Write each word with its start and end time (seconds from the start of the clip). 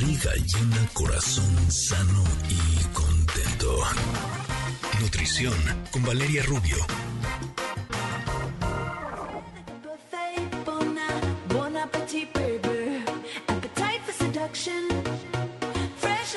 Barriga 0.00 0.32
llena, 0.32 0.88
corazón 0.94 1.70
sano 1.70 2.24
y 2.48 2.84
contento. 2.94 3.80
Nutrición 4.98 5.52
con 5.90 6.02
Valeria 6.02 6.42
Rubio. 6.42 6.76
Fresh 15.98 16.36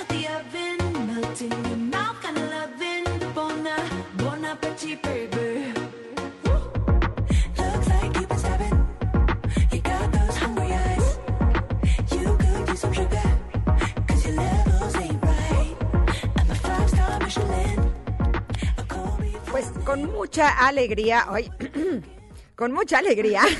mucha 20.23 20.47
alegría, 20.65 21.25
hoy, 21.29 21.51
con 22.55 22.71
mucha 22.71 22.99
alegría. 22.99 23.41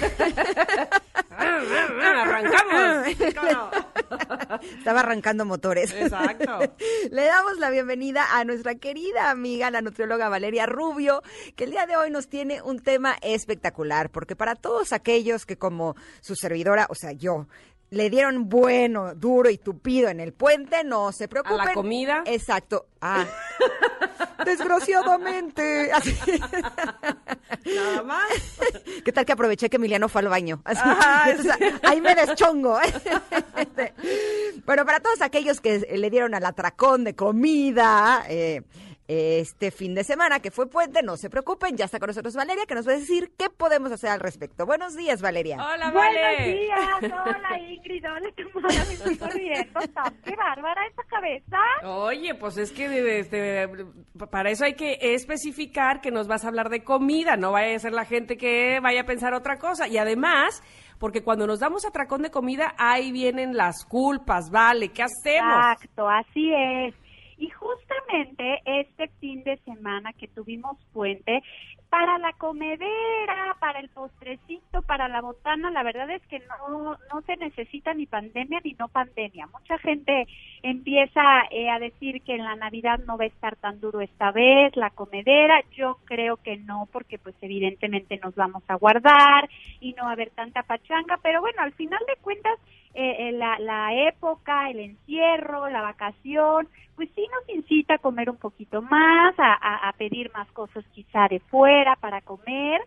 Arrancamos. 1.30 3.08
Estaba 4.78 5.02
arrancando 5.02 5.44
motores. 5.44 5.92
Exacto. 5.92 6.60
Le 7.12 7.26
damos 7.26 7.58
la 7.60 7.70
bienvenida 7.70 8.38
a 8.38 8.46
nuestra 8.46 8.76
querida 8.76 9.30
amiga, 9.30 9.72
la 9.72 9.82
nutrióloga 9.82 10.30
Valeria 10.30 10.66
Rubio, 10.66 11.22
que 11.58 11.66
el 11.66 11.72
día 11.72 11.86
de 11.86 11.98
hoy 11.98 12.10
nos 12.12 12.30
tiene 12.30 12.62
un 12.62 12.80
tema 12.80 13.18
espectacular, 13.22 14.10
porque 14.10 14.38
para 14.38 14.56
todos 14.56 14.94
aquellos 14.94 15.46
que 15.46 15.58
como 15.58 15.98
su 16.22 16.36
servidora, 16.36 16.88
o 16.90 16.96
sea, 16.96 17.12
yo, 17.12 17.48
le 17.94 18.10
dieron 18.10 18.50
bueno, 18.50 19.14
duro 19.16 19.50
y 19.50 19.58
tupido 19.58 20.10
en 20.10 20.20
el 20.20 20.34
puente, 20.34 20.84
no 20.84 21.12
se 21.12 21.28
preocupen. 21.28 21.74
comida? 21.74 22.24
Exacto. 22.26 22.88
Ah. 23.02 23.26
Desgraciadamente. 24.46 25.92
Así. 25.92 26.16
Nada 27.76 28.04
más. 28.04 28.28
¿Qué 29.06 29.12
tal 29.12 29.26
que 29.26 29.32
aproveché 29.34 29.70
que 29.70 29.78
Emiliano 29.78 30.10
fue 30.10 30.22
al 30.22 30.28
baño? 30.30 30.62
Así, 30.66 30.82
Ah, 30.84 31.26
entonces, 31.30 31.56
ahí 31.84 32.02
me 32.02 32.16
deschongo. 32.16 32.78
bueno, 34.66 34.86
para 34.86 35.00
todos 35.00 35.22
aquellos 35.22 35.62
que 35.62 35.80
le 35.80 36.10
dieron 36.10 36.34
al 36.34 36.46
atracón 36.46 37.04
de 37.04 37.16
comida 37.16 38.26
eh, 38.28 38.64
este 39.08 39.72
fin 39.72 39.94
de 39.96 40.04
semana, 40.04 40.40
que 40.40 40.50
fue 40.52 40.70
puente, 40.70 41.02
no 41.04 41.18
se 41.18 41.30
preocupen, 41.30 41.76
ya 41.76 41.86
está 41.86 42.00
con 42.00 42.08
nosotros 42.08 42.36
Valeria, 42.36 42.66
que 42.66 42.76
nos 42.76 42.88
va 42.88 42.94
a 42.94 42.98
decir 42.98 43.32
qué 43.38 43.50
podemos 43.50 43.92
hacer 43.92 44.10
al 44.10 44.20
respecto. 44.20 44.66
Buenos 44.66 44.96
días, 44.96 45.22
Valeria. 45.22 45.58
Hola, 45.58 45.92
Buenos 45.92 46.14
Vale. 46.16 46.54
días, 46.54 46.80
hola 47.04 47.60
Ingrid, 47.60 48.04
hola 48.10 48.30
Tamara, 48.36 48.86
me 48.86 48.94
estoy 48.94 49.18
corriendo, 49.18 49.80
está- 49.80 50.14
qué 50.24 50.36
bárbara 50.36 50.86
esta 50.88 51.04
cabeza. 51.04 51.58
Oye, 51.84 52.34
pues 52.36 52.58
es 52.58 52.72
que 52.72 53.20
este, 53.20 53.68
para 54.32 54.50
eso 54.52 54.64
hay 54.66 54.76
que 54.76 54.98
especificar 55.02 56.00
que 56.02 56.12
nos 56.12 56.28
vas 56.28 56.46
a 56.46 56.48
hablar 56.48 56.70
de 56.70 56.84
comida, 56.84 57.36
no 57.36 57.52
vaya 57.52 57.76
a 57.76 57.80
ser 57.80 57.94
la 57.94 58.06
gente 58.06 58.38
que 58.38 58.80
vaya 58.82 59.02
a 59.02 59.06
pensar 59.06 59.34
otra 59.34 59.58
cosa. 59.58 59.88
Y 59.88 59.98
además, 59.98 60.64
porque 61.00 61.24
cuando 61.24 61.46
nos 61.48 61.60
damos 61.60 61.86
atracón 61.86 62.22
de 62.22 62.32
comida, 62.32 62.74
ahí 62.78 63.12
vienen 63.12 63.58
las 63.58 63.84
culpas, 63.86 64.50
¿vale? 64.50 64.90
¿Qué 64.90 65.04
hacemos? 65.04 65.54
Exacto, 65.74 66.08
así 66.10 66.52
es. 66.54 66.96
Y 67.38 67.50
justamente 67.50 68.62
este 68.66 69.08
fin 69.20 69.44
de 69.44 69.58
semana 69.58 70.14
que 70.14 70.28
tuvimos 70.28 70.78
puente, 70.94 71.42
para 71.94 72.18
la 72.18 72.34
comedera, 72.34 73.56
para 73.60 73.80
el 73.80 73.88
postrecito, 73.90 74.82
para 74.82 75.08
la 75.08 75.22
botana, 75.22 75.70
la 75.70 75.84
verdad 75.84 76.10
es 76.10 76.24
que 76.24 76.40
no, 76.40 76.98
no 77.14 77.22
se 77.28 77.38
necesita 77.38 77.94
ni 77.94 78.08
pandemia 78.08 78.62
ni 78.64 78.74
no 78.74 78.88
pandemia. 78.88 79.46
Mucha 79.46 79.78
gente 79.78 80.26
empieza 80.64 81.22
eh, 81.52 81.70
a 81.70 81.78
decir 81.78 82.24
que 82.24 82.34
en 82.34 82.46
la 82.46 82.56
Navidad 82.56 83.00
no 83.06 83.16
va 83.16 83.26
a 83.26 83.28
estar 83.28 83.58
tan 83.58 83.80
duro 83.80 84.02
esta 84.02 84.32
vez, 84.32 84.76
la 84.76 84.90
comedera. 84.90 85.64
Yo 85.76 86.00
creo 86.06 86.38
que 86.38 86.58
no, 86.58 86.88
porque 86.92 87.20
pues 87.20 87.36
evidentemente 87.42 88.20
nos 88.24 88.34
vamos 88.34 88.64
a 88.68 88.76
guardar 88.76 89.48
y 89.80 89.94
no 89.94 90.06
va 90.06 90.10
a 90.10 90.14
haber 90.14 90.32
tanta 90.32 90.64
pachanga, 90.64 91.20
pero 91.22 91.42
bueno, 91.42 91.62
al 91.62 91.74
final 91.74 92.02
de 92.08 92.16
cuentas, 92.24 92.58
eh, 92.94 93.30
eh, 93.30 93.32
la, 93.34 93.58
la 93.60 93.94
época, 94.08 94.70
el 94.70 94.80
encierro, 94.80 95.70
la 95.70 95.82
vacación, 95.82 96.68
pues 96.96 97.10
sí 97.16 97.26
nos 97.32 97.50
incita 97.58 97.96
a 97.96 97.98
comer 97.98 98.30
un 98.30 98.38
poquito 98.38 98.82
más, 98.82 99.34
a, 99.40 99.54
a- 99.54 99.90
a 99.90 99.94
pedir 99.94 100.32
más 100.34 100.48
cosas 100.52 100.86
quizá 100.94 101.28
de 101.28 101.40
fuera 101.40 101.96
para 101.96 102.22
comer. 102.22 102.82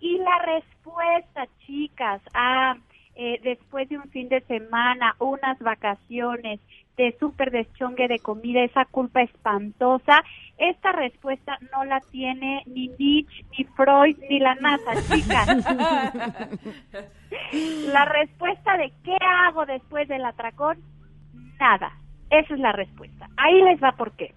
Y 0.00 0.18
la 0.18 0.38
respuesta, 0.40 1.46
chicas, 1.66 2.20
a 2.34 2.76
eh, 3.18 3.40
después 3.42 3.88
de 3.88 3.96
un 3.96 4.10
fin 4.10 4.28
de 4.28 4.42
semana, 4.42 5.16
unas 5.20 5.58
vacaciones 5.60 6.60
de 6.98 7.16
súper 7.18 7.50
deschongue 7.50 8.08
de 8.08 8.18
comida, 8.18 8.62
esa 8.62 8.84
culpa 8.84 9.22
espantosa, 9.22 10.22
esta 10.58 10.92
respuesta 10.92 11.58
no 11.72 11.84
la 11.84 12.00
tiene 12.10 12.62
ni 12.66 12.88
Nietzsche, 12.98 13.44
ni 13.56 13.64
Freud, 13.64 14.16
ni 14.28 14.38
la 14.38 14.54
NASA, 14.56 14.92
chicas. 15.08 15.46
La 17.52 18.04
respuesta 18.04 18.76
de 18.76 18.92
qué 19.04 19.16
hago 19.20 19.66
después 19.66 20.08
del 20.08 20.24
atracón, 20.24 20.78
nada. 21.58 21.92
Esa 22.30 22.54
es 22.54 22.60
la 22.60 22.72
respuesta. 22.72 23.28
Ahí 23.36 23.62
les 23.62 23.82
va 23.82 23.92
por 23.92 24.12
qué. 24.12 24.34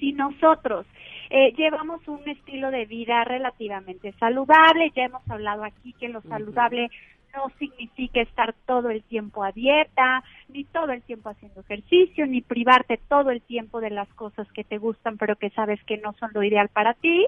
Si 0.00 0.12
nosotros 0.12 0.86
eh, 1.30 1.52
llevamos 1.56 2.06
un 2.08 2.28
estilo 2.28 2.70
de 2.70 2.84
vida 2.84 3.24
relativamente 3.24 4.12
saludable, 4.18 4.92
ya 4.94 5.04
hemos 5.04 5.28
hablado 5.30 5.64
aquí 5.64 5.94
que 5.94 6.08
lo 6.08 6.20
saludable 6.22 6.90
no 7.34 7.50
significa 7.58 8.20
estar 8.20 8.54
todo 8.66 8.90
el 8.90 9.02
tiempo 9.02 9.44
a 9.44 9.52
dieta, 9.52 10.24
ni 10.48 10.64
todo 10.64 10.92
el 10.92 11.02
tiempo 11.02 11.28
haciendo 11.30 11.60
ejercicio, 11.60 12.26
ni 12.26 12.40
privarte 12.40 12.98
todo 13.08 13.30
el 13.30 13.42
tiempo 13.42 13.80
de 13.80 13.90
las 13.90 14.08
cosas 14.14 14.50
que 14.52 14.64
te 14.64 14.78
gustan 14.78 15.16
pero 15.18 15.36
que 15.36 15.50
sabes 15.50 15.82
que 15.84 15.98
no 15.98 16.14
son 16.14 16.30
lo 16.34 16.42
ideal 16.42 16.68
para 16.68 16.94
ti. 16.94 17.26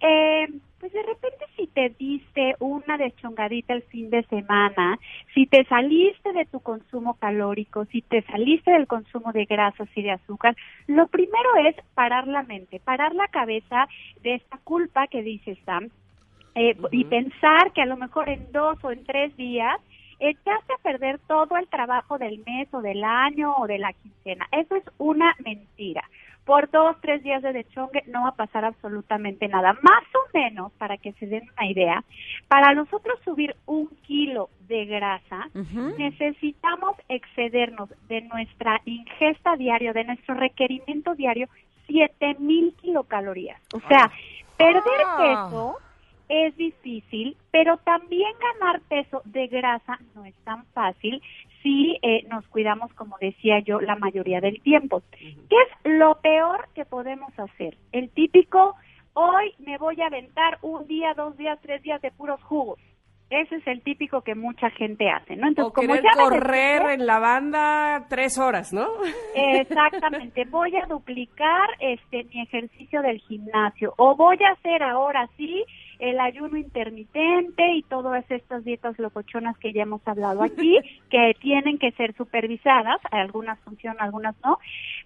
Eh, 0.00 0.48
pues 0.84 0.92
de 0.92 1.02
repente 1.02 1.46
si 1.56 1.66
te 1.68 1.88
diste 1.98 2.56
una 2.58 2.98
deschongadita 2.98 3.72
el 3.72 3.84
fin 3.84 4.10
de 4.10 4.22
semana, 4.24 4.98
si 5.32 5.46
te 5.46 5.64
saliste 5.64 6.34
de 6.34 6.44
tu 6.44 6.60
consumo 6.60 7.14
calórico, 7.14 7.86
si 7.86 8.02
te 8.02 8.20
saliste 8.20 8.70
del 8.70 8.86
consumo 8.86 9.32
de 9.32 9.46
grasas 9.46 9.88
y 9.94 10.02
de 10.02 10.10
azúcar, 10.10 10.54
lo 10.86 11.06
primero 11.06 11.56
es 11.66 11.74
parar 11.94 12.26
la 12.26 12.42
mente, 12.42 12.80
parar 12.80 13.14
la 13.14 13.28
cabeza 13.28 13.88
de 14.22 14.34
esta 14.34 14.58
culpa 14.58 15.06
que 15.06 15.22
dice 15.22 15.56
Sam 15.64 15.88
eh, 16.54 16.76
y 16.90 17.04
pensar 17.06 17.72
que 17.72 17.80
a 17.80 17.86
lo 17.86 17.96
mejor 17.96 18.28
en 18.28 18.52
dos 18.52 18.76
o 18.84 18.90
en 18.90 19.04
tres 19.04 19.34
días 19.38 19.80
echaste 20.18 20.74
a 20.74 20.82
perder 20.82 21.18
todo 21.20 21.56
el 21.56 21.66
trabajo 21.68 22.18
del 22.18 22.42
mes 22.44 22.68
o 22.74 22.82
del 22.82 23.02
año 23.04 23.54
o 23.56 23.66
de 23.66 23.78
la 23.78 23.94
quincena. 23.94 24.46
Eso 24.52 24.76
es 24.76 24.84
una 24.98 25.34
mentira. 25.42 26.04
Por 26.44 26.70
dos, 26.70 26.96
tres 27.00 27.22
días 27.22 27.42
de 27.42 27.52
dechongue 27.52 28.04
no 28.06 28.22
va 28.24 28.28
a 28.28 28.36
pasar 28.36 28.64
absolutamente 28.64 29.48
nada. 29.48 29.72
Más 29.80 30.04
o 30.14 30.36
menos, 30.36 30.72
para 30.72 30.98
que 30.98 31.12
se 31.14 31.26
den 31.26 31.48
una 31.56 31.66
idea, 31.66 32.04
para 32.48 32.74
nosotros 32.74 33.18
subir 33.24 33.56
un 33.64 33.88
kilo 34.06 34.50
de 34.68 34.84
grasa, 34.84 35.48
necesitamos 35.96 36.96
excedernos 37.08 37.88
de 38.08 38.20
nuestra 38.22 38.80
ingesta 38.84 39.56
diaria, 39.56 39.92
de 39.92 40.04
nuestro 40.04 40.34
requerimiento 40.34 41.14
diario, 41.14 41.48
7000 41.86 42.74
kilocalorías. 42.80 43.60
O 43.72 43.80
sea, 43.88 44.10
perder 44.56 44.82
Ah. 45.06 45.16
peso 45.48 45.78
es 46.28 46.56
difícil, 46.56 47.36
pero 47.50 47.76
también 47.78 48.32
ganar 48.60 48.80
peso 48.82 49.22
de 49.24 49.46
grasa 49.46 49.98
no 50.14 50.24
es 50.24 50.34
tan 50.44 50.64
fácil 50.66 51.22
si 51.64 51.98
eh, 52.02 52.24
nos 52.28 52.46
cuidamos, 52.48 52.92
como 52.92 53.16
decía 53.18 53.58
yo, 53.60 53.80
la 53.80 53.96
mayoría 53.96 54.40
del 54.40 54.60
tiempo. 54.60 55.02
¿Qué 55.18 55.32
es 55.48 55.92
lo 55.98 56.20
peor 56.20 56.68
que 56.74 56.84
podemos 56.84 57.32
hacer? 57.38 57.78
El 57.90 58.10
típico, 58.10 58.76
hoy 59.14 59.54
me 59.58 59.78
voy 59.78 60.00
a 60.02 60.06
aventar 60.06 60.58
un 60.60 60.86
día, 60.86 61.14
dos 61.14 61.36
días, 61.38 61.58
tres 61.62 61.82
días 61.82 62.00
de 62.02 62.10
puros 62.12 62.40
jugos. 62.42 62.78
Ese 63.30 63.56
es 63.56 63.66
el 63.66 63.82
típico 63.82 64.20
que 64.20 64.34
mucha 64.34 64.68
gente 64.70 65.08
hace, 65.08 65.36
¿no? 65.36 65.48
O 65.64 65.72
como 65.72 65.88
querer 65.88 66.04
ya 66.04 66.22
correr 66.22 66.82
en 66.90 67.06
la 67.06 67.18
banda 67.18 68.06
tres 68.10 68.38
horas, 68.38 68.72
¿no? 68.74 68.86
Exactamente, 69.34 70.44
voy 70.50 70.76
a 70.76 70.84
duplicar 70.86 71.70
este 71.80 72.24
mi 72.24 72.42
ejercicio 72.42 73.00
del 73.00 73.18
gimnasio 73.20 73.94
o 73.96 74.14
voy 74.14 74.36
a 74.44 74.52
hacer 74.52 74.82
ahora 74.82 75.26
sí 75.38 75.64
el 75.98 76.20
ayuno 76.20 76.56
intermitente 76.56 77.74
y 77.74 77.82
todas 77.82 78.24
estas 78.30 78.64
dietas 78.64 78.98
locochonas 78.98 79.56
que 79.58 79.72
ya 79.72 79.82
hemos 79.82 80.06
hablado 80.06 80.42
aquí, 80.42 80.78
que 81.10 81.34
tienen 81.40 81.78
que 81.78 81.92
ser 81.92 82.14
supervisadas, 82.16 83.00
algunas 83.10 83.58
funcionan, 83.60 84.00
algunas 84.00 84.34
no. 84.44 84.58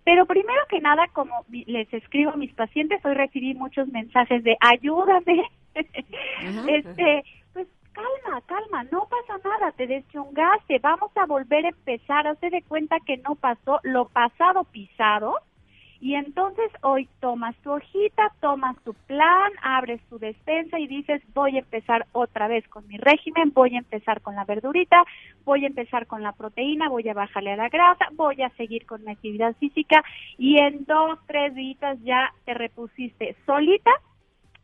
Pero 0.05 0.27
primero 0.27 0.61
que 0.69 0.81
nada, 0.81 1.07
como 1.13 1.45
les 1.51 1.93
escribo 1.93 2.31
a 2.31 2.37
mis 2.37 2.53
pacientes, 2.55 3.05
hoy 3.05 3.15
recibí 3.15 3.55
muchos 3.55 3.89
mensajes 3.89 4.43
de 4.45 4.57
ayúdame, 4.61 5.43
este, 5.75 7.25
pues 7.53 7.67
calma, 7.93 8.41
calma, 8.47 8.85
no 8.85 9.07
pasa 9.09 9.41
nada, 9.45 9.73
te 9.73 9.87
deschongaste, 9.87 10.79
vamos 10.79 11.11
a 11.17 11.27
volver 11.27 11.67
a 11.67 11.71
empezar, 11.71 12.27
hazte 12.27 12.51
de 12.51 12.63
cuenta 12.63 12.97
que 13.05 13.19
no 13.19 13.35
pasó 13.35 13.81
lo 13.83 14.09
pasado 14.09 14.65
pisado 14.65 15.35
Y 16.01 16.15
entonces 16.15 16.71
hoy 16.83 17.09
tomas 17.21 17.57
tu 17.57 17.73
hojita, 17.73 18.33
tomas 18.41 18.77
tu 18.85 18.95
plan, 18.95 19.51
abres 19.63 20.01
tu 20.09 20.19
despensa 20.19 20.79
y 20.79 20.87
dices, 20.87 21.21
voy 21.35 21.57
a 21.57 21.61
empezar 21.61 22.07
otra 22.13 22.47
vez 22.47 22.67
con 22.69 22.87
mi 22.87 22.99
régimen, 22.99 23.53
voy 23.53 23.75
a 23.75 23.79
empezar 23.79 24.21
con 24.21 24.37
la 24.37 24.45
verdurita, 24.45 25.05
voy 25.45 25.65
a 25.65 25.67
empezar 25.67 26.07
con 26.07 26.23
la 26.23 26.33
proteína, 26.33 26.89
voy 26.89 27.09
a 27.09 27.15
bajarle 27.15 27.53
a 27.53 27.57
la 27.57 27.69
grasa, 27.69 28.07
voy 28.13 28.43
a 28.43 28.51
seguir 28.51 28.87
con 28.87 29.05
mi 29.05 29.11
actividad 29.11 29.57
física. 29.57 30.05
Y 30.37 30.59
en 30.59 30.85
dos, 30.85 31.19
tres 31.27 31.55
días 31.55 31.99
ya 32.05 32.33
te 32.45 32.55
repusiste 32.55 33.35
solita 33.45 33.91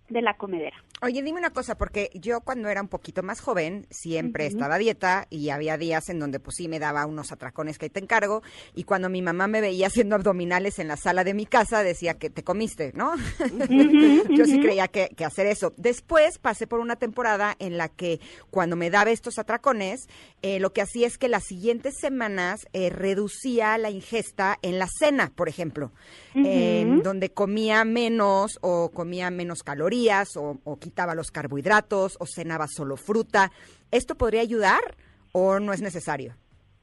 de 0.08 0.22
la 0.22 0.36
comedera. 0.36 0.76
Oye, 1.02 1.22
dime 1.22 1.38
una 1.38 1.50
cosa, 1.50 1.76
porque 1.76 2.10
yo 2.14 2.40
cuando 2.40 2.68
era 2.68 2.80
un 2.80 2.88
poquito 2.88 3.22
más 3.22 3.40
joven 3.40 3.86
siempre 3.90 4.46
estaba 4.46 4.76
a 4.76 4.78
dieta 4.78 5.26
y 5.28 5.50
había 5.50 5.76
días 5.76 6.08
en 6.08 6.18
donde 6.18 6.40
pues 6.40 6.56
sí 6.56 6.68
me 6.68 6.78
daba 6.78 7.04
unos 7.04 7.30
atracones 7.30 7.78
que 7.78 7.90
te 7.90 8.00
encargo 8.00 8.42
y 8.74 8.84
cuando 8.84 9.10
mi 9.10 9.20
mamá 9.20 9.46
me 9.46 9.60
veía 9.60 9.88
haciendo 9.88 10.14
abdominales 10.14 10.78
en 10.78 10.88
la 10.88 10.96
sala 10.96 11.24
de 11.24 11.34
mi 11.34 11.46
casa 11.46 11.82
decía 11.82 12.14
que 12.14 12.30
te 12.30 12.42
comiste, 12.42 12.92
¿no? 12.94 13.14
yo 14.30 14.44
sí 14.46 14.60
creía 14.60 14.88
que, 14.88 15.10
que 15.14 15.24
hacer 15.24 15.46
eso. 15.46 15.74
Después 15.76 16.38
pasé 16.38 16.66
por 16.66 16.80
una 16.80 16.96
temporada 16.96 17.54
en 17.58 17.76
la 17.76 17.88
que 17.88 18.20
cuando 18.50 18.76
me 18.76 18.88
daba 18.88 19.10
estos 19.10 19.38
atracones, 19.38 20.08
eh, 20.42 20.58
lo 20.58 20.72
que 20.72 20.80
hacía 20.80 21.06
es 21.06 21.18
que 21.18 21.28
las 21.28 21.44
siguientes 21.44 21.96
semanas 21.98 22.66
eh, 22.72 22.88
reducía 22.88 23.76
la 23.78 23.90
ingesta 23.90 24.58
en 24.62 24.78
la 24.78 24.86
cena, 24.86 25.32
por 25.34 25.48
ejemplo, 25.48 25.92
eh, 26.34 26.86
donde 27.02 27.30
comía 27.30 27.84
menos 27.84 28.58
o 28.62 28.90
comía 28.90 29.30
menos 29.30 29.62
calorías 29.62 29.94
o, 30.36 30.58
o 30.64 30.76
quitaba 30.78 31.14
los 31.14 31.30
carbohidratos 31.30 32.16
o 32.20 32.26
cenaba 32.26 32.66
solo 32.68 32.96
fruta. 32.96 33.50
¿Esto 33.90 34.14
podría 34.14 34.40
ayudar 34.40 34.96
o 35.32 35.58
no 35.58 35.72
es 35.72 35.82
necesario? 35.82 36.34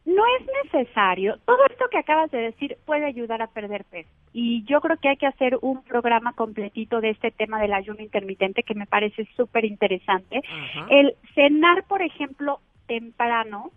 No 0.06 0.24
es 0.40 0.48
necesario. 0.64 1.38
Todo 1.46 1.64
esto 1.70 1.86
que 1.92 2.00
acabas 2.00 2.32
de 2.32 2.40
decir 2.40 2.78
puede 2.86 3.06
ayudar 3.06 3.42
a 3.42 3.48
perder 3.48 3.86
peso. 3.86 4.10
Y 4.34 4.64
yo 4.64 4.82
creo 4.82 4.98
que 4.98 5.10
hay 5.10 5.18
que 5.18 5.28
hacer 5.28 5.58
un 5.62 5.84
programa 5.84 6.34
completito 6.34 7.02
de 7.02 7.12
este 7.12 7.32
tema 7.32 7.62
del 7.62 7.74
ayuno 7.74 8.02
intermitente 8.02 8.64
que 8.64 8.74
me 8.74 8.88
parece 8.88 9.28
súper 9.36 9.66
interesante. 9.66 10.42
El 10.90 11.16
cenar, 11.36 11.84
por 11.88 12.02
ejemplo, 12.02 12.62
temprano 12.88 13.72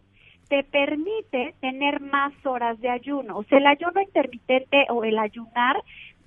te 0.49 0.63
permite 0.65 1.55
tener 1.61 2.01
más 2.01 2.33
horas 2.45 2.81
de 2.81 2.89
ayuno. 2.89 3.39
O 3.39 3.45
sea, 3.45 3.59
el 3.59 3.67
ayuno 3.67 4.01
intermitente 4.01 4.87
o 4.91 5.05
el 5.05 5.19
ayunar 5.19 5.83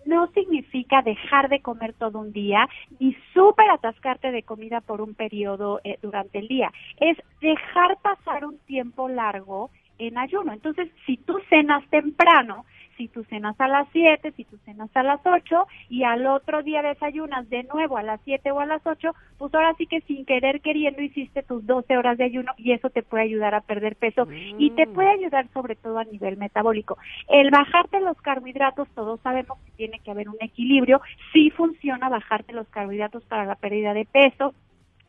no 0.05 0.27
significa 0.27 1.01
dejar 1.01 1.49
de 1.49 1.61
comer 1.61 1.93
todo 1.93 2.19
un 2.19 2.31
día 2.31 2.67
ni 2.99 3.15
súper 3.33 3.69
atascarte 3.69 4.31
de 4.31 4.43
comida 4.43 4.81
por 4.81 5.01
un 5.01 5.13
periodo 5.13 5.81
eh, 5.83 5.97
durante 6.01 6.39
el 6.39 6.47
día. 6.47 6.71
Es 6.99 7.17
dejar 7.41 7.97
pasar 8.01 8.45
un 8.45 8.57
tiempo 8.59 9.09
largo 9.09 9.69
en 9.99 10.17
ayuno. 10.17 10.53
Entonces, 10.53 10.89
si 11.05 11.17
tú 11.17 11.39
cenas 11.49 11.83
temprano, 11.89 12.65
si 12.97 13.07
tú 13.07 13.23
cenas 13.25 13.55
a 13.59 13.67
las 13.67 13.87
7, 13.91 14.31
si 14.35 14.43
tú 14.43 14.57
cenas 14.65 14.89
a 14.95 15.03
las 15.03 15.21
8 15.25 15.67
y 15.89 16.03
al 16.03 16.25
otro 16.25 16.63
día 16.63 16.81
desayunas 16.81 17.49
de 17.49 17.63
nuevo 17.63 17.97
a 17.97 18.03
las 18.03 18.19
7 18.25 18.51
o 18.51 18.59
a 18.59 18.65
las 18.65 18.85
8, 18.85 19.13
pues 19.37 19.53
ahora 19.53 19.73
sí 19.77 19.85
que 19.85 20.01
sin 20.01 20.25
querer 20.25 20.61
queriendo 20.61 21.01
hiciste 21.01 21.43
tus 21.43 21.65
12 21.65 21.97
horas 21.97 22.17
de 22.17 22.25
ayuno 22.25 22.51
y 22.57 22.71
eso 22.71 22.89
te 22.89 23.03
puede 23.03 23.23
ayudar 23.23 23.55
a 23.55 23.61
perder 23.61 23.95
peso 23.95 24.27
y 24.29 24.71
te 24.71 24.87
puede 24.87 25.09
ayudar 25.09 25.47
sobre 25.53 25.75
todo 25.75 25.99
a 25.99 26.03
nivel 26.03 26.37
metabólico. 26.37 26.97
El 27.29 27.51
bajarte 27.51 27.99
los 27.99 28.19
carbohidratos, 28.21 28.87
todos 28.95 29.19
sabemos 29.21 29.59
que 29.65 29.71
tiene 29.71 29.99
que 29.99 30.11
haber 30.11 30.29
un 30.29 30.37
equilibrio, 30.39 31.01
sí 31.33 31.51
funciona 31.51 32.09
bajarte 32.09 32.53
los 32.53 32.67
carbohidratos 32.69 33.23
para 33.25 33.45
la 33.45 33.55
pérdida 33.55 33.93
de 33.93 34.05
peso, 34.05 34.53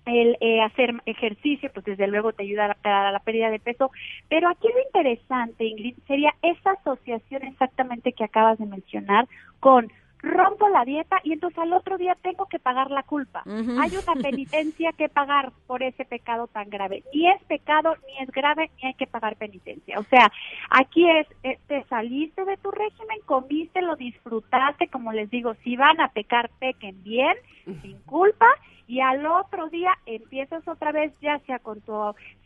el 0.09 0.37
eh, 0.41 0.61
hacer 0.63 0.95
ejercicio, 1.07 1.71
pues 1.73 1.85
desde 1.85 2.07
luego 2.07 2.33
te 2.33 2.43
ayuda 2.43 2.77
a, 2.83 3.13
la 3.13 3.21
pérdida 3.21 3.51
de 3.51 3.59
peso. 3.59 3.91
Pero 4.29 4.49
aquí 4.49 4.69
lo 4.69 4.81
interesante, 4.81 5.65
Ingrid, 5.65 5.97
sería 6.07 6.35
esa 6.43 6.73
asociación 6.73 7.45
exactamente 7.45 8.13
que 8.13 8.25
acabas 8.25 8.59
de 8.59 8.67
mencionar 8.67 9.27
con 9.61 9.91
rompo 10.21 10.69
la 10.69 10.85
dieta 10.85 11.19
y 11.23 11.33
entonces 11.33 11.59
al 11.59 11.73
otro 11.73 11.97
día 11.97 12.17
tengo 12.23 12.47
que 12.47 12.59
pagar 12.59 12.91
la 12.91 13.03
culpa. 13.03 13.43
Hay 13.47 13.93
una 13.97 14.15
penitencia 14.23 14.93
que 14.93 15.09
pagar 15.09 15.53
por 15.67 15.83
ese 15.83 16.05
pecado 16.05 16.47
tan 16.49 16.69
grave. 16.71 17.05
Ni 17.13 17.29
es 17.31 17.43
pecado, 17.45 17.95
ni 18.07 18.25
es 18.25 18.31
grave, 18.31 18.71
ni 18.77 18.89
hay 18.89 18.95
que 18.95 19.07
pagar 19.07 19.37
penitencia. 19.37 19.99
O 19.99 20.05
sea, 20.05 20.31
aquí 20.71 21.09
es, 21.09 21.27
eh, 21.43 21.59
te 21.67 21.85
saliste 21.85 22.45
de 22.45 22.57
tu 22.57 22.71
régimen, 22.71 23.19
comiste, 23.27 23.83
lo 23.83 23.97
disfrutaste, 23.97 24.89
como 24.89 25.13
les 25.13 25.31
digo, 25.31 25.55
si 25.63 25.77
van 25.77 26.01
a 26.01 26.09
pecar, 26.09 26.51
pequen 26.59 27.03
bien, 27.03 27.37
sin 27.83 27.99
culpa, 28.07 28.47
y 28.87 29.01
al 29.01 29.27
otro 29.27 29.69
día 29.69 29.93
empiezas 30.07 30.67
otra 30.67 30.93
vez 30.93 31.13
ya 31.21 31.39
sea 31.41 31.59
con 31.59 31.83
tu 31.83 31.93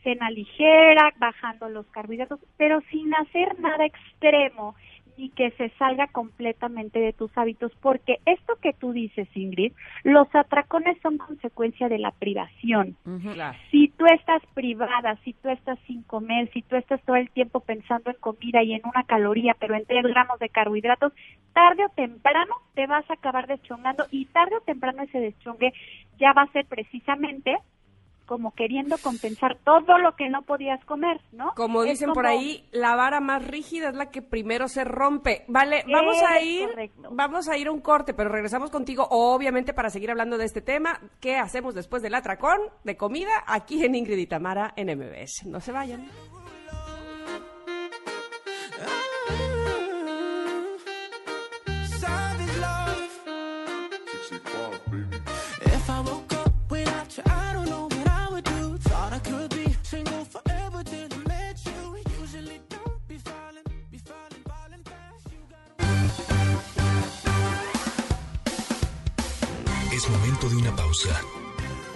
cena 0.03 0.29
ligera, 0.29 1.13
bajando 1.17 1.69
los 1.69 1.85
carbohidratos, 1.87 2.41
pero 2.57 2.81
sin 2.91 3.15
hacer 3.15 3.57
nada 3.61 3.85
extremo 3.85 4.75
y 5.17 5.29
que 5.29 5.51
se 5.51 5.69
salga 5.77 6.07
completamente 6.07 6.99
de 6.99 7.13
tus 7.13 7.35
hábitos, 7.37 7.71
porque 7.81 8.19
esto 8.25 8.55
que 8.61 8.73
tú 8.73 8.91
dices, 8.93 9.27
Ingrid, 9.35 9.73
los 10.03 10.27
atracones 10.33 10.97
son 11.01 11.17
consecuencia 11.17 11.89
de 11.89 11.99
la 11.99 12.11
privación. 12.11 12.95
Si 13.71 13.89
tú 13.89 14.05
estás 14.05 14.41
privada, 14.53 15.17
si 15.23 15.33
tú 15.33 15.49
estás 15.49 15.79
sin 15.87 16.03
comer, 16.03 16.49
si 16.51 16.61
tú 16.61 16.75
estás 16.75 17.01
todo 17.03 17.15
el 17.15 17.29
tiempo 17.29 17.59
pensando 17.59 18.09
en 18.09 18.17
comida 18.17 18.63
y 18.63 18.73
en 18.73 18.81
una 18.85 19.03
caloría, 19.03 19.55
pero 19.59 19.75
en 19.75 19.85
tres 19.85 20.03
gramos 20.03 20.39
de 20.39 20.49
carbohidratos, 20.49 21.13
tarde 21.53 21.85
o 21.85 21.89
temprano 21.89 22.53
te 22.73 22.87
vas 22.87 23.09
a 23.09 23.13
acabar 23.13 23.47
deschongando 23.47 24.05
y 24.11 24.25
tarde 24.25 24.57
o 24.57 24.61
temprano 24.61 25.03
ese 25.03 25.19
deschongue 25.19 25.73
ya 26.19 26.33
va 26.33 26.43
a 26.43 26.51
ser 26.51 26.65
precisamente 26.65 27.57
como 28.25 28.53
queriendo 28.53 28.97
compensar 28.97 29.57
todo 29.63 29.97
lo 29.97 30.15
que 30.15 30.29
no 30.29 30.41
podías 30.43 30.83
comer, 30.85 31.21
¿no? 31.31 31.53
Como 31.55 31.83
dicen 31.83 32.13
por 32.13 32.25
ahí, 32.25 32.67
la 32.71 32.95
vara 32.95 33.19
más 33.19 33.45
rígida 33.45 33.89
es 33.89 33.95
la 33.95 34.09
que 34.09 34.21
primero 34.21 34.67
se 34.67 34.83
rompe. 34.83 35.45
Vale, 35.47 35.83
vamos 35.91 36.21
a 36.21 36.41
ir, 36.41 36.69
vamos 37.11 37.47
a 37.49 37.57
ir 37.57 37.67
a 37.67 37.71
un 37.71 37.81
corte, 37.81 38.13
pero 38.13 38.29
regresamos 38.29 38.69
contigo, 38.69 39.07
obviamente, 39.09 39.73
para 39.73 39.89
seguir 39.89 40.11
hablando 40.11 40.37
de 40.37 40.45
este 40.45 40.61
tema. 40.61 40.99
¿Qué 41.19 41.35
hacemos 41.35 41.75
después 41.75 42.01
del 42.01 42.15
atracón 42.15 42.59
de 42.83 42.97
comida 42.97 43.43
aquí 43.47 43.83
en 43.83 43.95
Ingrid 43.95 44.17
y 44.17 44.27
Tamara 44.27 44.73
en 44.75 44.97
MBS? 44.97 45.45
No 45.45 45.59
se 45.59 45.71
vayan. 45.71 46.07
Pausa. 71.03 71.21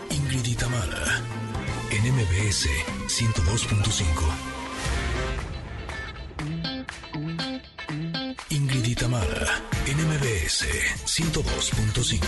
Ingrid 0.10 0.46
y 0.46 0.56
Tamara, 0.56 1.22
en 1.92 2.14
MBS 2.14 2.68
102.5. 3.08 4.06
Ingrid 8.50 8.86
y 8.86 8.96
en 9.86 9.98
MBS 10.08 10.66
102.5. 11.06 12.28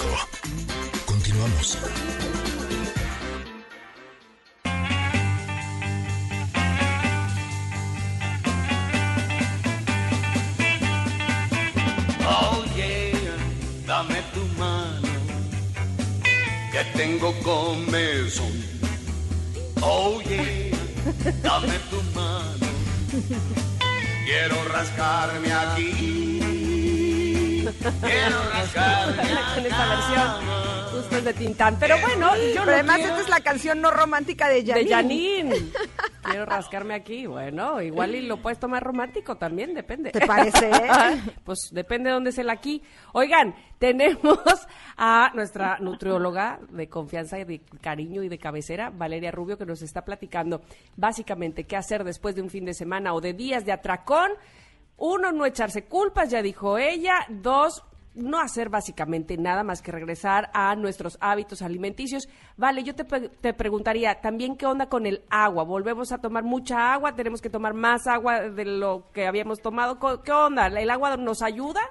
Continuamos. 1.06 1.77
Dame 21.44 21.80
tu 21.90 22.02
mano, 22.16 22.68
quiero 24.26 24.56
rascarme 24.70 25.52
aquí. 25.54 27.64
Quiero 28.02 28.50
rascarme 28.52 29.24
Con 29.56 29.66
esta 29.66 29.86
versión 29.88 30.28
justo 30.92 31.18
es 31.18 31.24
de 31.24 31.34
Tintán. 31.34 31.78
Pero 31.80 31.98
bueno, 32.00 32.36
yo 32.36 32.42
Pero 32.54 32.66
no 32.66 32.72
además 32.72 32.96
quiero- 32.98 33.12
esta 33.12 33.22
es 33.24 33.30
la 33.30 33.40
canción 33.42 33.82
no 33.82 33.92
romántica 33.92 34.48
de 34.50 34.66
Janine. 34.66 34.84
De 34.86 34.90
Janine. 34.90 35.56
Quiero 36.29 36.45
rascarme 36.45 36.93
aquí. 36.93 37.25
Bueno, 37.25 37.81
igual 37.81 38.15
y 38.15 38.21
lo 38.21 38.38
puedes 38.41 38.59
tomar 38.59 38.83
romántico 38.83 39.38
también, 39.38 39.74
depende. 39.74 40.12
¿Te 40.12 40.25
parece? 40.25 40.69
pues 41.43 41.69
depende 41.71 42.09
de 42.09 42.13
dónde 42.13 42.29
es 42.29 42.38
el 42.38 42.50
aquí. 42.50 42.83
Oigan, 43.13 43.55
tenemos 43.77 44.39
a 44.98 45.31
nuestra 45.33 45.79
nutrióloga 45.79 46.59
de 46.69 46.88
confianza 46.88 47.39
y 47.39 47.45
de 47.45 47.62
cariño 47.81 48.24
y 48.24 48.29
de 48.29 48.38
cabecera, 48.38 48.89
Valeria 48.89 49.31
Rubio, 49.31 49.57
que 49.57 49.65
nos 49.65 49.81
está 49.81 50.05
platicando 50.05 50.62
básicamente 50.95 51.65
qué 51.65 51.75
hacer 51.75 52.03
después 52.03 52.36
de 52.36 52.41
un 52.41 52.50
fin 52.50 52.65
de 52.65 52.74
semana 52.74 53.13
o 53.13 53.21
de 53.21 53.33
días 53.33 53.65
de 53.65 53.71
atracón. 53.71 54.31
Uno, 54.98 55.31
no 55.31 55.45
echarse 55.45 55.86
culpas, 55.86 56.29
ya 56.29 56.41
dijo 56.41 56.77
ella. 56.77 57.25
Dos, 57.29 57.83
no 58.16 58.39
hacer 58.39 58.70
básicamente 58.70 59.38
nada 59.38 59.63
más 59.63 59.82
que 59.82 59.92
regresar 59.92 60.50
a 60.54 60.75
nuestros 60.75 61.18
hábitos 61.22 61.62
alimenticios. 61.62 62.28
Vale, 62.58 62.84
yo 62.84 62.96
te, 62.96 63.04
te 63.04 63.54
preguntaría 63.54 64.22
también 64.22 64.58
qué 64.58 64.66
onda 64.66 64.88
con 64.88 65.06
el 65.06 65.22
agua. 65.30 65.63
¿Volvemos 65.63 66.12
a 66.12 66.20
tomar 66.20 66.44
mucha 66.44 66.94
agua? 66.94 67.16
¿Tenemos 67.16 67.42
que 67.42 67.50
tomar 67.50 67.74
más 67.74 68.08
agua 68.08 68.50
de 68.50 68.66
lo 68.66 69.06
que 69.13 69.28
habíamos 69.28 69.62
tomado? 69.62 70.00
¿Qué 70.24 70.32
onda? 70.32 70.68
¿El 70.68 70.89
agua 70.89 71.18
nos 71.18 71.42
ayuda? 71.42 71.82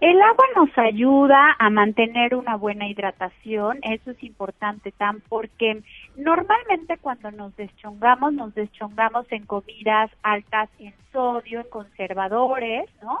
El 0.00 0.22
agua 0.22 0.44
nos 0.54 0.78
ayuda 0.78 1.56
a 1.58 1.70
mantener 1.70 2.36
una 2.36 2.54
buena 2.56 2.86
hidratación, 2.86 3.80
eso 3.82 4.12
es 4.12 4.22
importante, 4.22 4.92
tan 4.92 5.20
porque 5.28 5.82
normalmente 6.16 6.98
cuando 6.98 7.32
nos 7.32 7.56
deschongamos, 7.56 8.32
nos 8.32 8.54
deschongamos 8.54 9.26
en 9.32 9.44
comidas 9.44 10.08
altas 10.22 10.70
en 10.78 10.94
sodio, 11.12 11.60
en 11.60 11.68
conservadores, 11.68 12.88
¿no? 13.02 13.18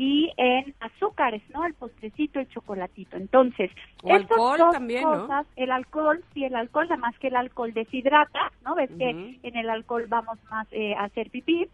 Y 0.00 0.32
en 0.36 0.76
azúcares, 0.78 1.42
¿no? 1.52 1.66
El 1.66 1.74
postrecito, 1.74 2.38
el 2.38 2.48
chocolatito. 2.50 3.16
Entonces, 3.16 3.68
O 4.04 4.14
estas 4.14 4.30
alcohol 4.30 4.58
dos 4.58 4.72
también, 4.72 5.02
¿no? 5.02 5.22
cosas, 5.22 5.44
el 5.56 5.72
alcohol, 5.72 6.22
sí, 6.32 6.44
el 6.44 6.54
alcohol, 6.54 6.86
nada 6.88 7.00
más 7.00 7.18
que 7.18 7.26
el 7.26 7.34
alcohol 7.34 7.72
deshidrata, 7.74 8.52
¿no? 8.64 8.76
Ves 8.76 8.90
que 8.96 9.10
en 9.42 9.56
el 9.56 9.68
alcohol 9.68 10.06
vamos 10.08 10.38
más 10.50 10.68
eh, 10.70 10.94
a 10.94 11.02
hacer 11.04 11.30
pipí. 11.30 11.68